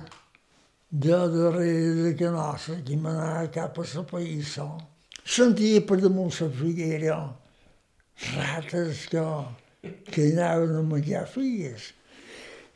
de 0.92 1.18
darrere 1.34 1.94
de 2.04 2.14
Canossa, 2.14 2.78
que 2.86 2.96
m'anava 2.96 3.46
cap 3.50 3.78
a 3.78 3.84
la 3.94 4.02
païssa. 4.06 4.66
Sentia 5.24 5.80
per 5.86 5.98
damunt 6.02 6.34
la 6.40 6.50
figuera 6.50 7.41
rates 8.36 9.06
que, 9.10 9.24
que 10.10 10.32
anaven 10.32 10.76
a 10.76 10.82
menjar 10.82 11.26
figues. 11.26 11.92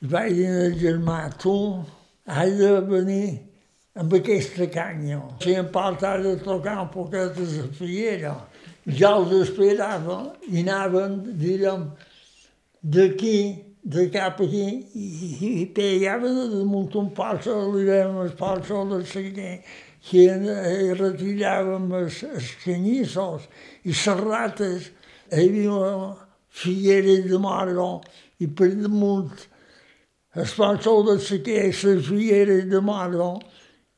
I 0.03 0.11
vaig 0.13 0.35
dir 0.37 0.49
al 0.51 0.79
germà, 0.81 1.21
tu 1.41 1.57
has 2.27 2.57
de 2.59 2.73
venir 2.91 3.29
amb 3.97 4.13
aquesta 4.19 4.67
canya. 4.73 5.21
Si 5.41 5.55
em 5.57 5.69
porta 5.73 6.17
de 6.21 6.37
tocar 6.43 6.81
un 6.83 6.91
poquet 6.93 7.39
a 7.39 7.47
la 7.53 7.69
figuera. 7.79 8.35
Ja 8.87 9.17
els 9.19 9.33
esperava 9.41 10.19
i 10.47 10.61
anaven, 10.63 11.23
direm, 11.41 11.89
d'aquí 12.83 13.39
de 13.83 14.09
cap 14.11 14.41
aquí 14.43 14.67
i, 14.99 15.07
i 15.63 15.67
pegava 15.75 16.29
damunt 16.29 16.95
un 16.99 17.11
palso, 17.15 17.55
li 17.73 17.85
dèiem 17.87 18.21
el 18.25 18.33
palso 18.39 18.85
del 18.91 19.05
seguer, 19.07 19.61
que 20.07 20.27
eh, 20.31 20.93
retiràvem 20.99 21.89
els, 21.99 22.21
els 22.27 22.53
canyissos 22.65 23.49
i 23.87 23.95
les 23.95 24.23
rates, 24.23 24.91
hi 24.91 25.06
figueres 26.57 27.27
de 27.31 27.39
marro 27.39 28.01
i 28.41 28.47
per 28.47 28.71
damunt 28.75 29.47
el 30.37 30.49
palso 30.57 31.03
del 31.03 31.21
seguer, 31.21 31.73
les 31.73 32.07
figueres 32.07 32.67
de 32.69 32.81
marro, 32.85 33.39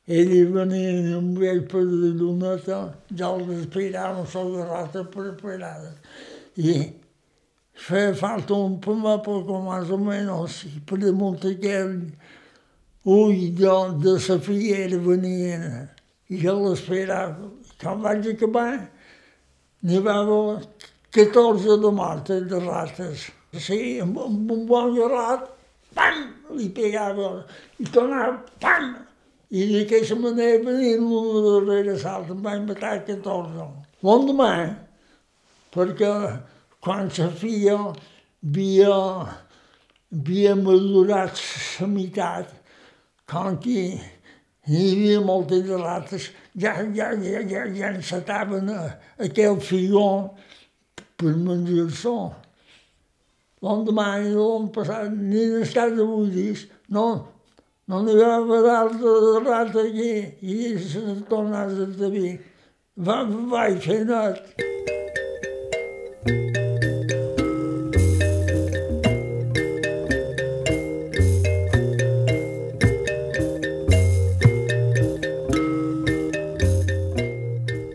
ells 0.07 0.53
venien 0.55 1.09
amb 1.17 1.41
ell 1.43 1.65
per 1.67 1.83
la 1.83 2.13
luneta, 2.15 2.79
ja 3.11 3.33
els 3.35 3.51
esperaven 3.57 4.27
sobre 4.31 4.63
rata 4.69 5.03
preparades. 5.11 5.97
I 6.55 6.77
feia 7.75 8.15
falta 8.15 8.55
un 8.55 8.79
poco 8.81 9.61
más 9.63 9.91
o 9.91 9.99
menos, 9.99 10.63
i 10.65 10.79
per 10.87 11.01
damunt 11.03 11.43
aquell 11.43 11.97
ull 13.03 13.43
de, 13.59 13.75
de 14.05 14.15
la 14.15 14.39
figuera 14.39 15.03
venien, 15.09 15.67
i 16.31 16.39
jo 16.45 16.55
l'esperava. 16.63 17.51
Quan 17.83 18.07
vaig 18.07 18.31
acabar, 18.31 18.73
n'hi 19.83 19.99
va 20.07 20.21
haver 20.23 20.63
14 21.13 21.79
de 21.81 21.91
mortes 21.91 22.49
de 22.49 22.59
rates. 22.61 23.29
Sí, 23.57 23.99
amb, 24.05 24.19
un 24.21 24.67
bon 24.69 24.93
garrat, 24.97 25.47
pam, 25.97 26.19
li 26.57 26.69
pegava, 26.77 27.31
i 27.81 27.87
tornava, 27.89 28.43
pam, 28.61 28.91
i 29.49 29.65
d'aquesta 29.71 30.19
manera 30.21 30.61
venien 30.67 31.07
una 31.07 31.41
darrere 31.47 31.95
l'altra, 32.03 32.35
em 32.35 32.43
vaig 32.45 32.67
matar 32.69 32.99
14. 33.07 33.69
L'endemà, 34.05 34.51
perquè 35.73 36.13
quan 36.85 37.09
la 37.17 37.31
filla 37.41 37.79
havia, 37.79 38.99
havia 40.13 40.55
madurat 40.61 41.41
la 41.81 41.89
meitat, 41.95 42.53
com 43.29 43.57
que 43.65 43.79
hi 44.69 44.85
havia 44.93 45.25
moltes 45.25 45.73
rates, 45.73 46.29
ja, 46.53 46.77
ja, 46.93 47.15
ja, 47.17 47.41
ja, 47.41 47.65
ja 47.81 47.95
encetaven 47.95 48.69
aquell 49.25 49.57
figó 49.65 50.37
per 51.19 51.35
menjar-se. 51.35 52.15
L'endemà 53.67 54.07
i 54.23 54.29
l'any 54.31 54.69
passat, 54.75 55.11
ni 55.11 55.41
en 55.49 55.65
estat 55.65 55.97
de 55.99 56.05
buidis, 56.07 56.69
no, 56.95 57.07
no 57.91 58.03
n'hi 58.05 58.15
va 58.21 58.61
d'altra 58.67 59.15
de 59.25 59.33
rata 59.43 59.83
aquí, 59.83 60.13
i 60.47 60.77
se 60.79 61.03
tornava 61.31 61.89
a 61.89 61.91
tenir. 61.99 62.37
Va, 63.09 63.25
vaig 63.27 63.83
fer 63.83 64.05
net. 64.07 64.39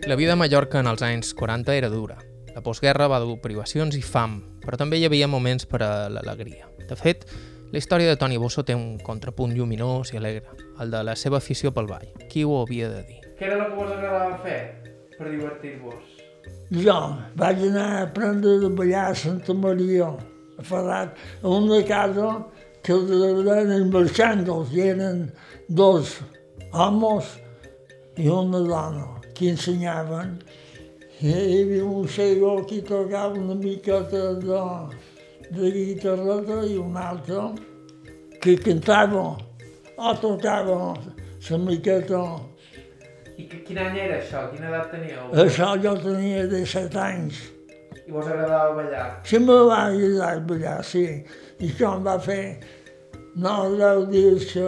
La 0.04 0.20
vida 0.20 0.36
a 0.36 0.36
Mallorca 0.36 0.84
en 0.84 0.92
els 0.92 1.02
anys 1.02 1.32
40 1.34 1.80
era 1.80 1.88
dura. 1.88 2.20
La 2.54 2.62
postguerra 2.62 3.08
va 3.10 3.18
dur 3.18 3.40
privacions 3.42 3.96
i 3.98 4.02
fam, 4.02 4.38
però 4.62 4.78
també 4.78 5.00
hi 5.00 5.08
havia 5.08 5.26
moments 5.26 5.66
per 5.66 5.82
a 5.82 5.90
l'alegria. 6.12 6.68
De 6.88 6.96
fet, 6.96 7.26
la 7.74 7.80
història 7.80 8.06
de 8.06 8.18
Toni 8.20 8.36
Bosso 8.38 8.62
té 8.62 8.76
un 8.78 9.00
contrapunt 9.02 9.50
lluminós 9.56 10.12
i 10.14 10.20
alegre, 10.20 10.54
el 10.78 10.92
de 10.94 11.00
la 11.02 11.16
seva 11.18 11.40
afició 11.42 11.72
pel 11.74 11.88
ball. 11.90 12.06
Qui 12.30 12.44
ho 12.46 12.60
havia 12.60 12.90
de 12.92 13.00
dir? 13.08 13.18
Què 13.34 13.48
era 13.48 13.56
el 13.58 13.64
que 13.72 13.78
vos 13.80 13.90
agradava 13.90 14.36
fer 14.44 14.60
per 15.16 15.32
divertir-vos? 15.32 16.20
Jo 16.84 16.94
vaig 17.40 17.64
anar 17.72 17.88
a 17.96 18.04
aprendre 18.04 18.54
a 18.62 18.70
ballar 18.78 19.08
a 19.10 19.16
Santa 19.18 19.54
Maria, 19.58 20.12
a 20.58 20.62
Ferrat, 20.62 21.18
a 21.42 21.48
una 21.50 21.80
casa 21.88 22.28
que 22.84 22.94
eren 22.94 23.90
marxandos, 23.90 24.70
i 24.70 24.86
eren 24.92 25.24
dos 25.68 26.20
homes 26.70 27.34
i 28.20 28.28
una 28.28 28.60
dona 28.62 29.08
que 29.34 29.50
ensenyaven. 29.50 30.38
Hi 31.22 31.30
havia 31.30 31.84
un 31.84 32.08
cego 32.08 32.64
que 32.66 32.80
tocava 32.82 33.38
una 33.38 33.54
miqueta 33.54 34.34
de, 34.34 34.62
de 35.54 35.70
guitarreta 35.70 36.56
i 36.66 36.74
un 36.76 36.96
altre 36.96 37.44
que 38.42 38.56
cantava 38.58 39.22
o 39.96 40.14
tocava 40.18 40.78
la 41.50 41.58
miqueta. 41.62 42.20
I 43.38 43.46
quin 43.46 43.78
any 43.78 44.00
era 44.08 44.18
això? 44.18 44.42
Quina 44.50 44.72
edat 44.72 44.90
teníeu? 44.90 45.30
Això 45.44 45.70
jo 45.84 45.94
tenia 46.02 46.48
17 46.50 46.98
anys. 47.04 47.44
I 48.04 48.10
vos 48.10 48.26
agradava 48.26 48.74
ballar? 48.80 49.06
Sí, 49.22 49.38
me 49.38 49.60
va 49.70 49.84
agradar 49.86 50.40
ballar, 50.50 50.78
sí. 50.82 51.06
I 51.60 51.70
això 51.70 51.94
em 51.94 52.08
va 52.10 52.18
fer 52.18 52.58
9 53.38 53.70
o 53.70 54.06
10 54.10 54.10
dies 54.10 54.50
que 54.50 54.66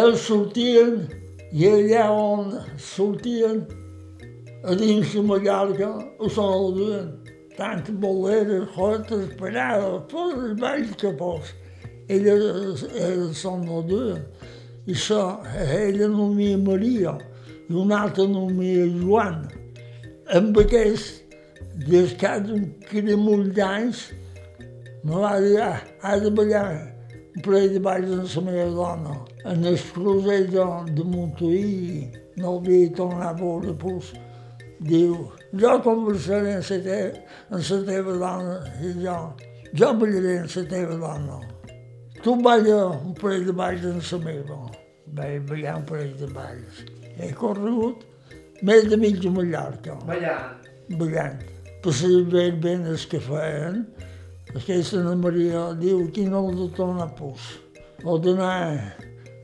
ells 0.00 0.24
sortien 0.30 1.02
I 1.52 1.66
allà 1.68 2.06
on 2.16 2.54
sortien, 2.80 3.66
a 4.64 4.74
dins 4.78 5.14
de 5.14 5.22
Mallorca, 5.26 5.88
ho 6.18 6.28
són 6.30 6.52
el 6.56 6.76
duen. 6.76 7.08
Tant 7.56 7.82
boleres, 8.02 8.68
jotes, 8.76 9.32
parades, 9.40 9.98
tots 10.12 10.38
els 10.38 10.60
balls 10.60 10.94
que 11.00 11.10
fos. 11.18 11.50
Elles, 12.12 12.84
elles 12.92 13.42
són 13.42 13.66
el 13.66 13.84
duen. 13.90 14.22
I 14.86 14.94
això, 14.94 15.24
ella 15.78 16.08
nomia 16.10 16.58
Maria, 16.58 17.16
i 17.68 17.74
una 17.84 18.04
altra 18.06 18.26
nomia 18.30 18.86
Joan. 19.00 19.44
Amb 20.38 20.58
aquest, 20.62 21.36
des 21.88 22.14
que 22.20 23.02
de 23.02 23.18
molts 23.18 23.60
anys, 23.66 24.08
me 25.02 25.18
va 25.18 25.36
dir, 25.42 25.56
ah, 25.62 25.78
ha 26.02 26.16
de 26.22 26.30
ballar 26.30 26.66
un 27.34 27.42
parell 27.42 27.72
de 27.74 27.80
balls 27.82 28.36
amb 28.38 28.50
la 28.50 28.52
meva 28.52 28.70
dona. 28.76 29.14
En 29.50 29.64
el 29.66 29.78
crucer 29.92 30.44
de, 30.50 30.66
de 30.94 31.04
Montuí, 31.04 32.10
no 32.36 32.58
havia 32.58 32.92
tornat 32.96 33.32
a 33.32 33.38
veure, 33.40 33.74
pues, 33.80 34.12
diu, 34.88 35.16
jo 35.62 35.72
conversaré 35.84 36.56
amb 36.58 36.70
la 36.70 36.78
teva, 36.86 37.24
amb 37.50 37.70
la 37.70 37.80
teva 37.88 38.14
dona, 38.24 38.56
i 38.82 38.92
jo, 39.02 39.16
jo 39.72 39.90
ballaré 40.00 40.38
amb 40.42 40.56
la 40.56 40.64
teva 40.74 41.00
dona. 41.06 41.40
Tu 42.22 42.36
balla 42.42 42.78
un 42.86 43.14
parell 43.18 43.48
de 43.48 43.52
balls 43.58 43.84
amb 43.90 44.04
la 44.12 44.18
meva. 44.26 44.58
Vaig 45.16 45.48
ballar 45.48 45.76
un 45.80 45.86
parell 45.88 46.12
de 46.20 46.28
balls. 46.30 46.84
He 47.18 47.32
corregut 47.36 48.04
més 48.62 48.86
de 48.88 48.96
mitja 48.96 49.30
Mallorca. 49.34 49.96
Ballant. 50.06 50.68
Ballant. 51.00 51.42
Per 51.82 51.92
saber 51.98 52.52
ben 52.62 52.86
els 52.86 53.08
que 53.10 53.18
feien, 53.18 53.82
aquesta 54.54 55.00
Ana 55.00 55.16
Maria 55.18 55.64
diu 55.80 56.04
que 56.14 56.28
no 56.30 56.44
el 56.48 56.60
de 56.60 56.68
tornar 56.76 57.08
pus. 57.18 57.48
O 58.06 58.18
d'anar 58.22 58.94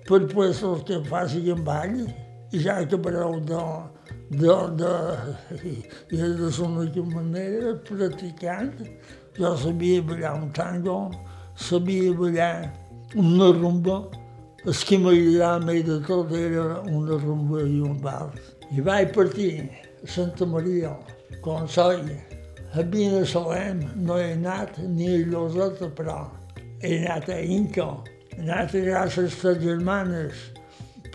per 0.06 0.22
puestos 0.30 0.86
que 0.86 1.00
facin 1.10 1.64
ball 1.66 1.98
i 2.52 2.62
ja 2.62 2.78
acabareu 2.84 3.40
de, 3.48 3.62
de, 4.30 4.54
de, 4.76 4.92
i, 5.64 5.82
de 6.10 6.28
la 6.28 7.04
manera, 7.04 7.74
practicant. 7.84 8.74
Jo 9.38 9.56
sabia 9.56 10.02
ballar 10.02 10.34
un 10.42 10.52
tango, 10.52 11.10
sabia 11.56 12.12
ballar 12.12 12.72
una 13.14 13.52
rumba, 13.52 14.10
el 14.66 14.74
que 14.74 14.98
m'agradava 14.98 15.64
més 15.64 15.84
de 15.86 16.00
tot 16.06 16.32
era 16.32 16.80
una 16.90 17.16
rumba 17.22 17.62
i 17.62 17.80
un 17.80 18.00
vals. 18.02 18.56
I 18.74 18.82
vaig 18.82 19.14
partir 19.14 19.70
a 20.02 20.06
Santa 20.06 20.44
Maria, 20.46 20.96
com 21.40 21.68
soy. 21.68 22.02
A 22.74 22.84
Salem 23.24 23.80
no 23.96 24.18
he 24.18 24.32
anat 24.32 24.76
ni 24.78 25.06
a 25.14 25.24
Lloseta, 25.24 25.88
però 25.88 26.28
he 26.82 26.98
anat 26.98 27.30
a 27.30 27.40
Inca, 27.40 27.86
he 28.34 28.42
anat 28.42 28.74
a 28.74 28.82
gràcies 28.84 29.38
a 29.40 29.48
les 29.48 29.62
germanes 29.62 30.34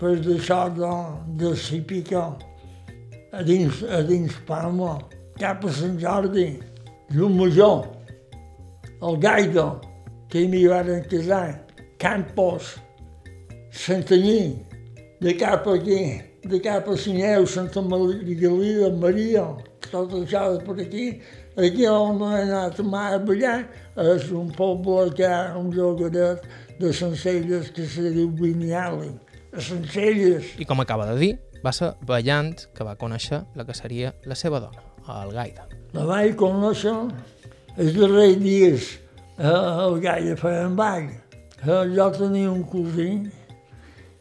per 0.00 0.16
deixar 0.18 0.70
de, 0.74 0.90
de 1.38 1.54
Cipica 1.54 2.32
a 3.34 3.42
dins, 3.42 3.82
a 3.82 4.02
dins 4.02 4.34
Palma, 4.46 4.98
cap 5.38 5.64
a 5.64 5.72
Sant 5.72 5.98
Jordi, 5.98 6.60
Llum 7.10 7.36
Major, 7.38 7.88
el 9.02 9.18
Gaida, 9.18 9.66
que 10.30 10.46
m'hi 10.48 10.66
van 10.70 11.02
casar, 11.10 11.66
Campos, 11.98 12.76
Santanyí, 13.74 14.54
de 15.20 15.34
cap 15.40 15.66
aquí, 15.68 16.20
de 16.44 16.60
cap 16.60 16.88
a 16.88 16.96
Sineu, 16.96 17.46
Santa 17.46 17.82
Maria, 17.82 18.90
Maria, 19.00 19.46
tot 19.90 20.12
això 20.18 20.44
per 20.64 20.78
aquí. 20.82 21.08
Aquí 21.54 21.86
on 21.86 22.18
he 22.26 22.42
anat 22.42 22.80
mai 22.82 23.14
a 23.14 23.18
ballar 23.22 23.60
és 24.02 24.30
un 24.34 24.50
poble 24.54 25.12
que 25.14 25.26
ha 25.26 25.54
un 25.58 25.70
llogaret 25.74 26.42
de 26.80 26.90
Sencelles 26.92 27.70
que 27.74 27.86
se 27.86 28.10
diu 28.10 28.30
Viniali, 28.34 29.12
a 29.54 29.62
Sencelles. 29.62 30.54
I 30.58 30.66
com 30.66 30.82
acaba 30.82 31.06
de 31.12 31.18
dir, 31.20 31.34
va 31.64 31.72
ser 31.72 31.94
ballant 32.04 32.66
que 32.76 32.84
va 32.84 32.96
conèixer 33.00 33.40
la 33.56 33.64
que 33.64 33.74
seria 33.76 34.12
la 34.28 34.36
seva 34.36 34.60
dona, 34.60 34.82
el 35.22 35.32
Gaida. 35.32 35.64
La 35.96 36.04
vaig 36.08 36.34
conèixer 36.36 36.92
els 37.76 37.96
darrers 37.96 38.36
dies 38.42 38.90
el 39.38 40.00
Gaida 40.04 40.36
feia 40.36 40.68
un 40.68 40.76
ball. 40.76 41.08
Jo 41.64 42.10
tenia 42.12 42.50
un 42.52 42.62
cosí 42.68 43.08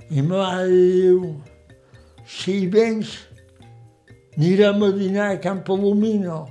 i 0.09 0.21
me 0.21 0.37
va 0.37 0.63
dir, 0.69 1.19
si 2.29 2.67
vens, 2.71 3.17
anirem 4.37 4.83
a 4.85 4.91
dinar 4.95 5.29
a 5.33 5.39
Can 5.41 5.63
Palomino, 5.67 6.47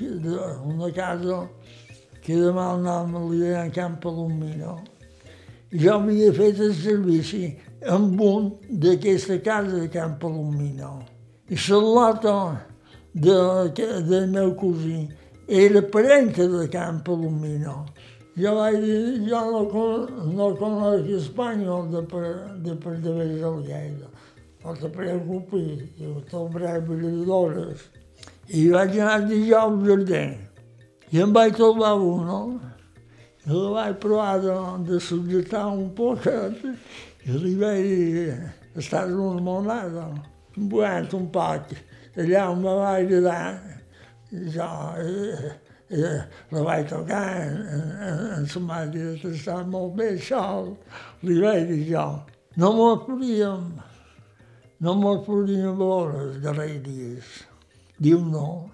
una 0.00 0.90
casa 0.92 1.44
que 2.24 2.36
demà 2.36 2.72
el 2.74 2.82
nom 2.84 3.16
li 3.30 3.40
deien 3.40 3.70
Can 3.72 3.96
Palomino. 4.02 4.78
I 5.72 5.80
jo 5.86 5.96
havia 5.96 6.32
fet 6.34 6.60
el 6.62 6.74
servici 6.76 7.54
amb 7.88 8.20
un 8.20 8.52
d'aquesta 8.68 9.38
casa 9.42 9.80
de 9.80 9.88
Can 9.88 10.18
Palomino. 10.18 11.02
I 11.48 11.56
la 11.70 12.12
de, 13.12 14.00
del 14.08 14.28
meu 14.28 14.54
cosí 14.54 15.08
era 15.46 15.82
parenta 15.82 16.46
de 16.48 16.68
Can 16.68 17.02
Palomino. 17.04 17.84
Jo 18.36 18.54
vaig 18.56 18.80
dir, 18.80 19.28
jo 19.28 19.40
no, 19.50 19.62
no 20.34 20.56
conec 20.56 21.10
espanyol 21.20 21.90
de, 21.92 22.02
de 22.64 22.74
per 22.74 22.96
de 22.98 23.10
el 23.10 23.62
Lleida. 23.62 24.08
No 24.64 24.74
te 24.74 24.88
preocupis, 24.88 25.84
jo 25.98 26.20
t'obraré 26.30 26.80
balladores. 26.80 27.84
I 28.48 28.70
vaig 28.70 28.98
anar 28.98 29.28
jo 29.28 29.58
al 29.60 29.78
jardí. 29.86 30.24
I 31.12 31.20
em 31.20 31.32
vaig 31.32 31.54
trobar 31.54 31.94
un, 32.00 32.58
i 33.44 33.52
la 33.52 33.70
vaig 33.70 33.98
provar 34.00 34.40
de, 34.40 34.54
de 34.88 34.98
subjetar 35.00 35.66
un 35.68 35.90
poquet 35.94 36.64
i 37.24 37.38
li 37.40 37.54
vaig 37.56 37.86
dir, 37.88 38.32
estàs 38.76 39.12
una 39.16 39.40
monada, 39.40 40.08
buent 40.56 41.14
un 41.16 41.30
poc. 41.32 41.70
Allà 42.20 42.42
on 42.52 42.60
me 42.60 42.74
vaig 42.76 43.08
quedar, 43.08 43.54
jo, 44.54 44.68
eh, 45.00 46.18
la 46.52 46.66
vaig 46.66 46.84
tocar 46.90 47.22
en 47.40 48.44
la 48.44 48.60
màquina 48.68 49.16
que 49.22 49.32
està 49.32 49.56
molt 49.64 49.96
bé 49.96 50.10
sol. 50.28 50.74
Li 51.24 51.40
vaig 51.40 51.64
dir 51.72 51.80
jo, 51.94 52.04
no 52.60 52.72
mos 52.76 53.02
podíem, 53.08 53.66
no 54.84 54.94
mos 55.00 55.24
podíem 55.24 55.80
veure 55.80 56.28
els 56.28 56.38
darrers 56.44 56.78
dies. 56.84 57.34
Diu 57.98 58.20
no. 58.20 58.70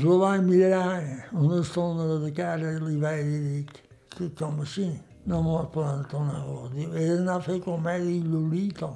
La 0.00 0.16
vaig 0.16 0.48
mirar 0.48 0.96
una 1.36 1.60
estona 1.60 2.08
de 2.24 2.32
cara 2.32 2.72
i 2.72 2.80
li 2.80 2.96
vaig 2.96 3.26
dir, 3.28 4.30
com 4.38 4.62
així, 4.64 4.88
no 5.26 5.42
mos 5.42 5.68
poden 5.74 6.04
tornar 6.10 6.40
a 6.40 6.46
veure. 6.46 6.72
Diu, 6.74 6.94
he 6.96 7.08
d'anar 7.12 7.38
a 7.38 7.46
fer 7.46 7.60
comèdia 7.64 8.16
i 8.16 8.22
Lolito, 8.26 8.90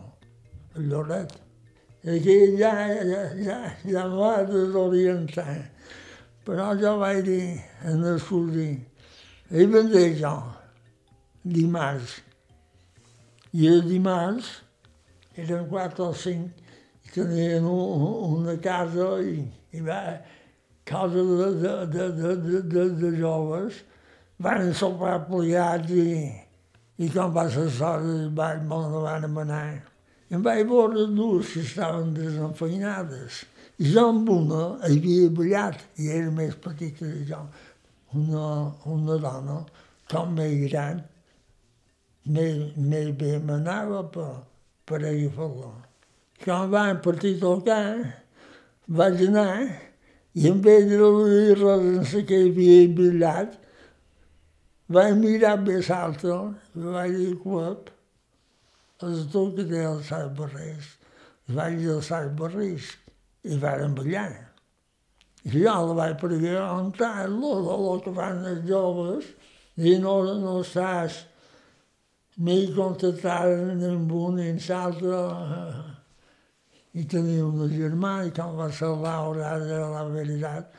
el 0.77 0.91
Lloret. 0.91 1.37
I 2.07 2.21
que 2.23 2.37
ja, 2.59 2.73
ja, 3.03 3.23
ja, 3.43 3.61
ja 3.83 4.05
m'ha 4.11 4.35
desorientat 4.47 5.73
però 6.47 6.77
jo 6.79 6.93
vaig 7.01 7.25
dir 7.27 7.59
en 7.91 8.05
el 8.07 8.21
cosí, 8.23 8.69
ell 9.51 9.73
vendré 9.73 10.05
jo, 10.21 10.35
dimarts. 11.43 12.21
I 13.51 13.67
el 13.73 13.83
dimarts 13.89 14.53
eren 15.43 15.67
quatre 15.73 16.07
o 16.07 16.15
cinc, 16.15 16.63
i 17.03 17.11
tenien 17.17 17.67
una 17.67 18.55
casa 18.63 19.09
i, 19.27 19.41
i 19.75 19.83
va, 19.83 19.99
casa 20.87 21.27
de, 21.33 21.51
de, 21.65 21.75
de, 21.97 22.09
de, 22.21 22.63
de, 22.63 22.87
de 23.03 23.13
joves, 23.19 23.83
van 24.39 24.73
sopar 24.75 25.19
plegats 25.29 25.93
i, 25.93 26.31
i 27.01 27.09
quan 27.13 27.33
va 27.33 27.47
ser 27.53 27.67
l'hora 27.79 28.03
del 28.05 28.31
ball 28.37 28.63
me'n 28.69 28.97
van 29.05 29.29
manar. 29.33 29.69
Em 30.31 30.43
vaig 30.43 30.67
veure 30.67 31.07
dues 31.15 31.53
que 31.55 31.63
estaven 31.63 32.13
desenfeinades. 32.17 33.45
I 33.79 33.93
jo 33.93 34.09
amb 34.11 34.29
una 34.33 34.63
havia 34.89 35.31
ballat, 35.39 35.83
i 36.01 36.09
era 36.11 36.31
més 36.35 36.57
petita 36.65 37.05
que 37.05 37.25
jo, 37.29 37.43
una, 38.17 38.47
una 38.93 39.19
dona, 39.23 39.59
com 40.11 40.33
més 40.35 40.55
gran, 40.71 41.03
més, 42.27 42.73
més 42.77 43.11
bé 43.21 43.37
m'anava 43.39 44.03
per, 44.13 44.31
per 44.89 45.03
agafar-la. 45.03 45.75
Quan 46.43 46.73
van 46.73 47.03
partir 47.05 47.37
tocar, 47.41 47.85
vaig 48.89 49.23
anar, 49.29 49.67
i 50.37 50.49
en 50.51 50.59
vez 50.65 50.89
de 50.91 50.99
dir 50.99 51.61
res 51.61 52.17
en 52.19 52.27
que 52.29 52.43
havia 52.49 52.83
ballat, 52.99 53.55
vaig 54.93 55.17
mirar 55.19 55.57
més 55.63 55.91
alta 55.91 56.37
i 56.75 56.85
vaig 56.97 57.17
dir, 57.17 57.35
cuap, 57.43 57.91
és 59.07 59.25
tu 59.33 59.49
que 59.57 59.67
té 59.69 59.83
el 59.85 60.03
sac 60.07 60.31
barrers. 60.39 60.93
Vaig 61.57 61.79
dir 61.81 61.95
el 61.97 62.03
sac 62.03 62.31
barrers 62.39 62.93
i 63.47 63.59
varen 63.63 63.95
ballar. 63.97 64.31
I 65.47 65.51
jo 65.55 65.75
la 65.89 65.97
vaig 66.01 66.17
preguntar-lo 66.21 67.53
del 67.67 68.05
que 68.05 68.15
fan 68.15 68.47
els 68.53 68.65
joves 68.69 69.29
i 69.77 69.99
no, 70.03 70.17
no 70.41 70.57
saps 70.67 71.25
m'hi 72.37 72.73
contactaren 72.77 73.85
amb 73.91 74.11
un 74.13 74.41
i 74.43 74.51
amb 74.51 74.65
l'altre 74.71 75.21
i 76.97 77.05
tenia 77.05 77.45
una 77.45 77.69
germana 77.69 78.27
i 78.29 78.33
quan 78.37 78.57
va 78.57 78.71
ser 78.73 78.89
l'hora 78.89 79.55
de 79.61 79.79
la 79.93 80.05
veritat 80.09 80.73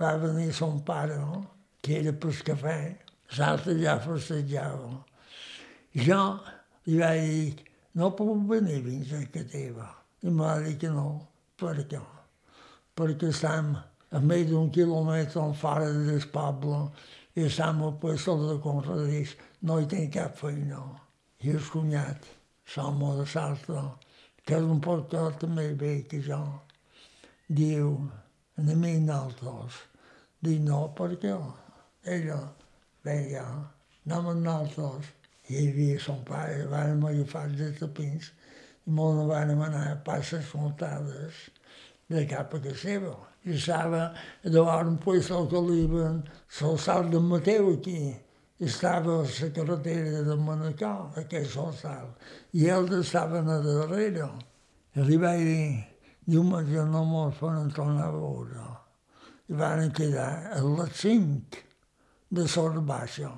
va 0.00 0.16
venir 0.22 0.52
son 0.54 0.80
pare, 0.86 1.16
no? 1.18 1.44
que 1.82 1.98
era 2.00 2.12
per 2.12 2.34
cafè, 2.46 2.78
l'altre 3.38 3.76
ja 3.80 3.98
festejava. 4.02 4.90
I 5.94 6.06
jo 6.08 6.20
li 6.86 6.98
vaig 7.00 7.22
dir, 7.30 7.64
no 7.98 8.10
puc 8.18 8.46
venir 8.50 8.80
fins 8.84 9.12
a 9.14 9.22
casa 9.32 9.50
teva. 9.52 9.88
I 10.22 10.30
em 10.30 10.40
va 10.40 10.58
dir 10.64 10.76
que 10.80 10.90
no. 10.90 11.08
Per 11.60 11.74
què? 11.90 12.00
Perquè 12.98 13.30
estem 13.30 13.74
a 14.14 14.20
més 14.22 14.48
d'un 14.50 14.70
quilòmetre 14.74 15.44
fora 15.60 15.90
del 15.90 16.26
poble 16.34 16.80
i 17.34 17.46
estem 17.48 17.82
al 17.82 17.94
puesto 18.02 18.34
de 18.42 18.58
Conradís. 18.62 19.36
No 19.62 19.78
hi 19.80 19.86
tinc 19.90 20.14
cap 20.16 20.36
feina. 20.38 20.80
I 21.44 21.54
el 21.54 21.64
cunyat, 21.70 22.26
l'home 22.74 23.14
de 23.18 23.26
Salta, 23.28 23.84
que 24.44 24.58
és 24.58 24.68
un 24.74 24.80
poc 24.84 25.08
també 25.40 25.70
bé 25.80 25.94
que 26.08 26.20
jo, 26.24 26.40
diu, 27.48 27.94
a 28.56 28.62
mi 28.62 28.94
nosaltres, 29.00 29.80
dic 30.40 30.60
no, 30.64 30.80
perquè 30.96 31.34
ella 32.16 32.38
veia, 33.04 33.44
anem 34.06 34.30
amb 34.32 34.44
nosaltres, 34.46 35.12
i 35.48 35.58
hi 35.58 35.68
havia 35.68 36.00
son 36.00 36.22
pare, 36.24 36.64
van 36.72 37.02
agafar 37.04 37.48
de 37.52 37.68
tapins 37.76 38.30
i 38.86 38.92
molt 38.96 39.26
van 39.28 39.52
anar 39.52 39.84
a 39.90 39.96
passes 40.06 40.52
muntades 40.56 41.40
de 42.08 42.24
cap 42.28 42.54
a 42.54 42.60
casa 42.64 42.80
seva. 42.80 43.14
I 43.44 43.56
estava 43.58 44.06
davant 44.44 44.94
un 44.94 44.98
puesto 45.00 45.42
que 45.48 45.60
l'iven 45.66 46.22
sol 46.48 46.78
sal 46.78 47.10
de 47.12 47.20
Mateu 47.20 47.74
aquí. 47.74 48.14
I 48.60 48.68
estava 48.70 49.18
a 49.24 49.48
carretera 49.56 50.22
de 50.24 50.36
Manacor, 50.36 51.18
aquell 51.20 51.46
sol 51.50 51.72
sal. 51.76 52.08
I 52.52 52.68
ell 52.72 52.88
estava 53.00 53.42
a. 53.44 54.30
I 54.94 55.04
li 55.08 55.16
vaig 55.18 55.44
dir, 55.44 55.84
diumenge 56.24 56.84
no 56.88 57.04
mos 57.04 57.36
poden 57.40 57.70
tornar 57.76 58.08
a 58.08 58.16
veure. 58.16 58.66
I 59.50 59.60
van 59.60 59.90
quedar 59.92 60.56
a 60.56 60.88
cinc 60.92 61.63
de 62.34 62.46
sort 62.48 62.80
baixa. 62.88 63.30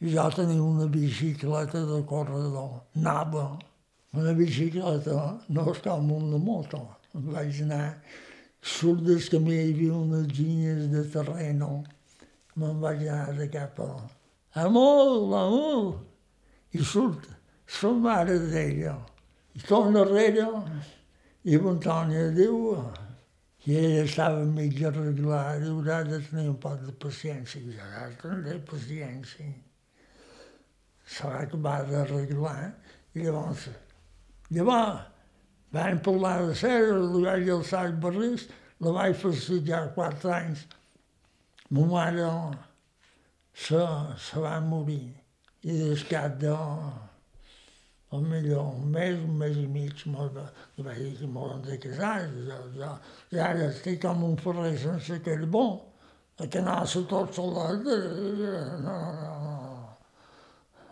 I 0.00 0.14
jo 0.14 0.24
tenia 0.34 0.62
una 0.62 0.86
bicicleta 0.86 1.84
de 1.86 2.00
corredor, 2.06 2.80
nava. 2.94 3.58
Una 4.12 4.32
bicicleta 4.36 5.18
no 5.48 5.66
és 5.72 5.82
com 5.84 6.10
una 6.16 6.38
moto. 6.38 6.82
Vaig 7.12 7.62
anar, 7.66 7.98
surt 8.60 9.04
del 9.06 9.22
camí 9.34 9.58
hi 9.58 9.68
havia 9.72 9.98
unes 9.98 10.26
ginyes 10.38 10.88
de 10.94 11.04
terreno. 11.14 11.70
Me'n 12.56 12.80
vaig 12.80 13.06
anar 13.08 13.36
de 13.38 13.48
cap 13.52 13.78
a... 13.80 13.92
Amor, 14.64 15.32
amor! 15.44 15.94
I 16.72 16.82
surt 16.84 17.28
la 17.82 17.92
mare 17.92 18.38
d'ella. 18.50 18.98
I 19.56 19.60
torna 19.68 20.02
darrere 20.04 20.48
i 21.44 21.56
l'Antònia 21.58 22.28
diu 22.36 22.58
i 23.64 23.76
ella 23.78 24.02
estava 24.04 24.44
mig 24.44 24.80
arreglada, 24.84 25.68
haurà 25.70 26.00
de 26.08 26.18
tenir 26.26 26.48
un 26.50 26.58
poc 26.62 26.80
de 26.82 26.94
paciència. 27.04 27.60
I 27.62 27.76
jo, 27.76 28.08
tindré 28.22 28.56
paciència 28.66 29.52
se 31.06 31.28
va 31.28 31.44
acabar 31.44 31.78
d'arreglar 31.86 32.72
i 33.14 33.22
llavors, 33.26 33.68
llavors 34.50 35.08
vam 35.72 36.02
parlar 36.04 36.34
de 36.48 36.56
ser, 36.58 36.76
li 37.14 37.22
vaig 37.24 37.48
alçar 37.54 37.86
els 37.88 37.98
barris, 38.02 38.48
la 38.82 38.92
vaig 38.98 39.16
festejar 39.22 39.84
quatre 39.96 40.34
anys. 40.34 40.66
Ma 41.72 41.86
mare 41.88 42.28
se, 43.54 43.80
se 44.26 44.42
va 44.42 44.58
morir 44.60 45.14
i 45.62 45.78
des 45.78 46.02
cap 46.10 46.36
de 46.42 46.52
o 48.12 48.20
millor 48.20 48.74
un 48.76 48.90
mes, 48.92 49.16
un 49.24 49.38
mes 49.40 49.56
i 49.56 49.66
mig, 49.66 50.02
molt, 50.12 50.36
li 50.76 50.84
vaig 50.84 50.98
dir 51.00 51.14
que 51.16 51.28
molt 51.32 51.64
de 51.64 51.78
jo, 51.80 52.58
jo, 52.76 52.90
jo 53.32 53.40
ara 53.40 53.70
estic 53.70 54.02
com 54.02 54.24
un 54.26 54.36
ferrer 54.36 54.74
sense 54.78 55.16
carbó, 55.24 55.64
a 56.36 56.46
que 56.46 56.58
anar-se 56.60 57.04
tot 57.08 57.32
solet, 57.32 57.86
no, 58.84 58.96
no, 59.22 59.24
no, 59.46 59.52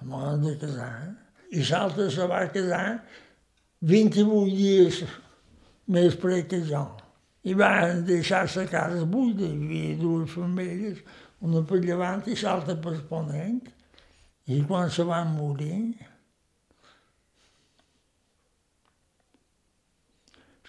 m'han 0.08 0.44
de 0.46 0.54
casar. 0.62 0.94
I 1.52 1.64
l'altre 1.68 2.08
se 2.14 2.26
va 2.30 2.44
casar 2.54 2.84
28 3.92 4.56
dies 4.56 5.02
més 5.90 6.16
pre 6.22 6.44
que 6.48 6.62
jo. 6.68 6.84
I 7.44 7.56
van 7.56 8.04
deixar 8.08 8.46
la 8.54 8.66
casa 8.70 9.04
buida, 9.04 9.48
hi 9.48 9.66
havia 9.66 9.96
dues 10.00 10.32
famílies, 10.36 11.00
una 11.40 11.64
per 11.68 11.80
llevant 11.84 12.24
i 12.28 12.36
l'altra 12.40 12.76
per 12.80 12.96
ponent. 13.10 13.60
I 14.50 14.64
quan 14.68 14.88
se 14.92 15.04
van 15.08 15.34
morir, 15.36 16.09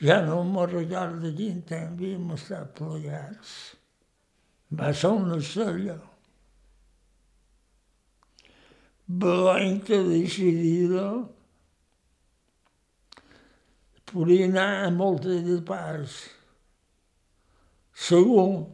ja 0.02 0.22
no 0.26 0.44
me'n 0.44 0.72
recordo 0.76 1.34
quin 1.38 1.62
temps 1.62 1.94
havíem 1.94 2.32
estat 2.38 2.74
plegats. 2.78 3.58
Va 4.72 4.94
ser 4.96 5.12
una 5.18 5.38
cella 5.44 6.00
blanca, 9.12 9.98
decidida, 10.04 11.28
podia 14.12 14.46
anar 14.46 14.86
a 14.86 14.92
moltes 14.92 15.44
de 15.46 15.58
parts. 15.62 16.22
Segur. 17.94 18.68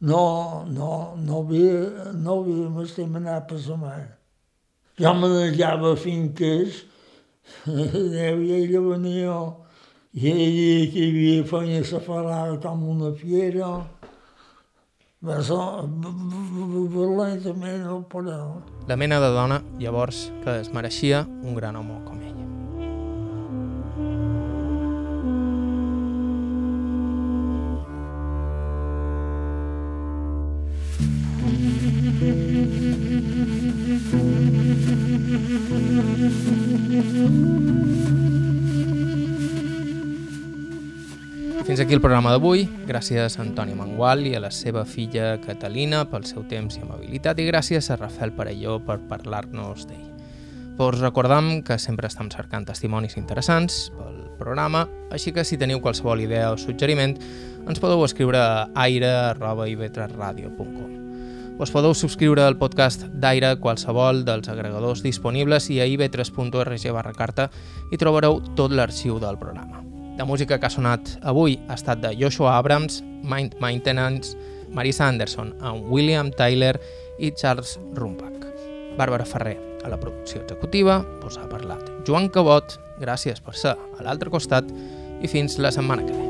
No, 0.00 0.64
no, 0.64 1.16
no 1.16 1.42
havia, 1.42 2.12
no 2.16 2.38
havia 2.40 2.84
estem 2.86 3.18
anar 3.20 3.40
per 3.50 3.58
la 3.66 3.76
mar. 3.76 4.04
Jo 5.00 5.12
manejava 5.16 5.92
finques, 5.96 6.84
safarada 11.84 12.58
com 12.62 12.88
una 12.88 13.12
fiera, 13.14 13.68
violentament 16.96 17.84
no 17.84 18.00
podeu. 18.08 18.62
La 18.88 18.96
mena 18.96 19.20
de 19.20 19.30
dona, 19.36 19.62
llavors, 19.78 20.32
que 20.44 20.60
es 20.64 20.72
mereixia 20.74 21.26
un 21.42 21.54
gran 21.54 21.76
home 21.76 22.00
com 22.06 22.20
ella. 22.22 22.29
Fins 41.80 41.88
aquí 41.88 41.96
el 41.96 42.04
programa 42.04 42.34
d'avui. 42.34 42.66
Gràcies 42.84 43.38
a 43.38 43.40
Antoni 43.40 43.72
Mangual 43.72 44.26
i 44.28 44.34
a 44.36 44.40
la 44.44 44.52
seva 44.52 44.84
filla 44.84 45.40
Catalina 45.40 46.04
pel 46.12 46.28
seu 46.28 46.44
temps 46.44 46.76
i 46.76 46.84
amabilitat 46.84 47.40
i 47.40 47.48
gràcies 47.48 47.88
a 47.88 47.96
Rafael 47.96 48.36
Parelló 48.36 48.84
per 48.84 49.00
parlar-nos 49.08 49.88
d'ell. 49.88 50.12
Vos 50.76 51.00
recordam 51.00 51.64
que 51.64 51.80
sempre 51.80 52.12
estem 52.12 52.28
cercant 52.28 52.68
testimonis 52.68 53.16
interessants 53.16 53.88
pel 53.96 54.28
programa, 54.36 54.92
així 55.08 55.32
que 55.32 55.40
si 55.40 55.56
teniu 55.56 55.80
qualsevol 55.80 56.20
idea 56.20 56.52
o 56.52 56.60
suggeriment 56.60 57.16
ens 57.64 57.80
podeu 57.80 58.04
escriure 58.04 58.36
a 58.36 58.68
aire.ivetresradio.com 58.84 61.64
Us 61.64 61.72
podeu 61.72 61.96
subscriure 61.96 62.44
al 62.44 62.60
podcast 62.60 63.08
d'Aire 63.08 63.56
qualsevol 63.56 64.28
dels 64.28 64.52
agregadors 64.52 65.00
disponibles 65.00 65.72
i 65.72 65.80
a 65.80 65.88
ivetres.org 65.88 66.92
barra 66.92 67.16
carta 67.16 67.48
i 67.88 67.96
trobareu 67.96 68.44
tot 68.52 68.68
l'arxiu 68.68 69.16
del 69.16 69.40
programa. 69.40 69.89
La 70.20 70.26
música 70.26 70.58
que 70.60 70.66
ha 70.68 70.68
sonat 70.68 71.14
avui 71.24 71.54
ha 71.70 71.78
estat 71.78 72.02
de 72.02 72.10
Joshua 72.12 72.58
Abrams, 72.58 72.98
Mind 73.24 73.54
Maintenance, 73.56 74.34
Marisa 74.68 75.06
Anderson, 75.08 75.54
amb 75.64 75.88
William 75.88 76.28
Tyler 76.36 76.74
i 77.16 77.30
Charles 77.32 77.78
Rumbach. 77.96 78.44
Bàrbara 79.00 79.24
Ferrer, 79.24 79.56
a 79.80 79.88
la 79.88 79.96
producció 79.96 80.42
executiva, 80.42 80.98
us 81.24 81.40
ha 81.40 81.48
parlat 81.48 81.88
Joan 82.04 82.28
Cabot, 82.28 82.76
gràcies 83.00 83.40
per 83.40 83.56
ser 83.56 83.72
a 83.72 84.04
l'altre 84.04 84.28
costat 84.28 84.68
i 85.24 85.32
fins 85.38 85.56
la 85.56 85.72
setmana 85.72 86.04
que 86.04 86.12
ve. 86.12 86.29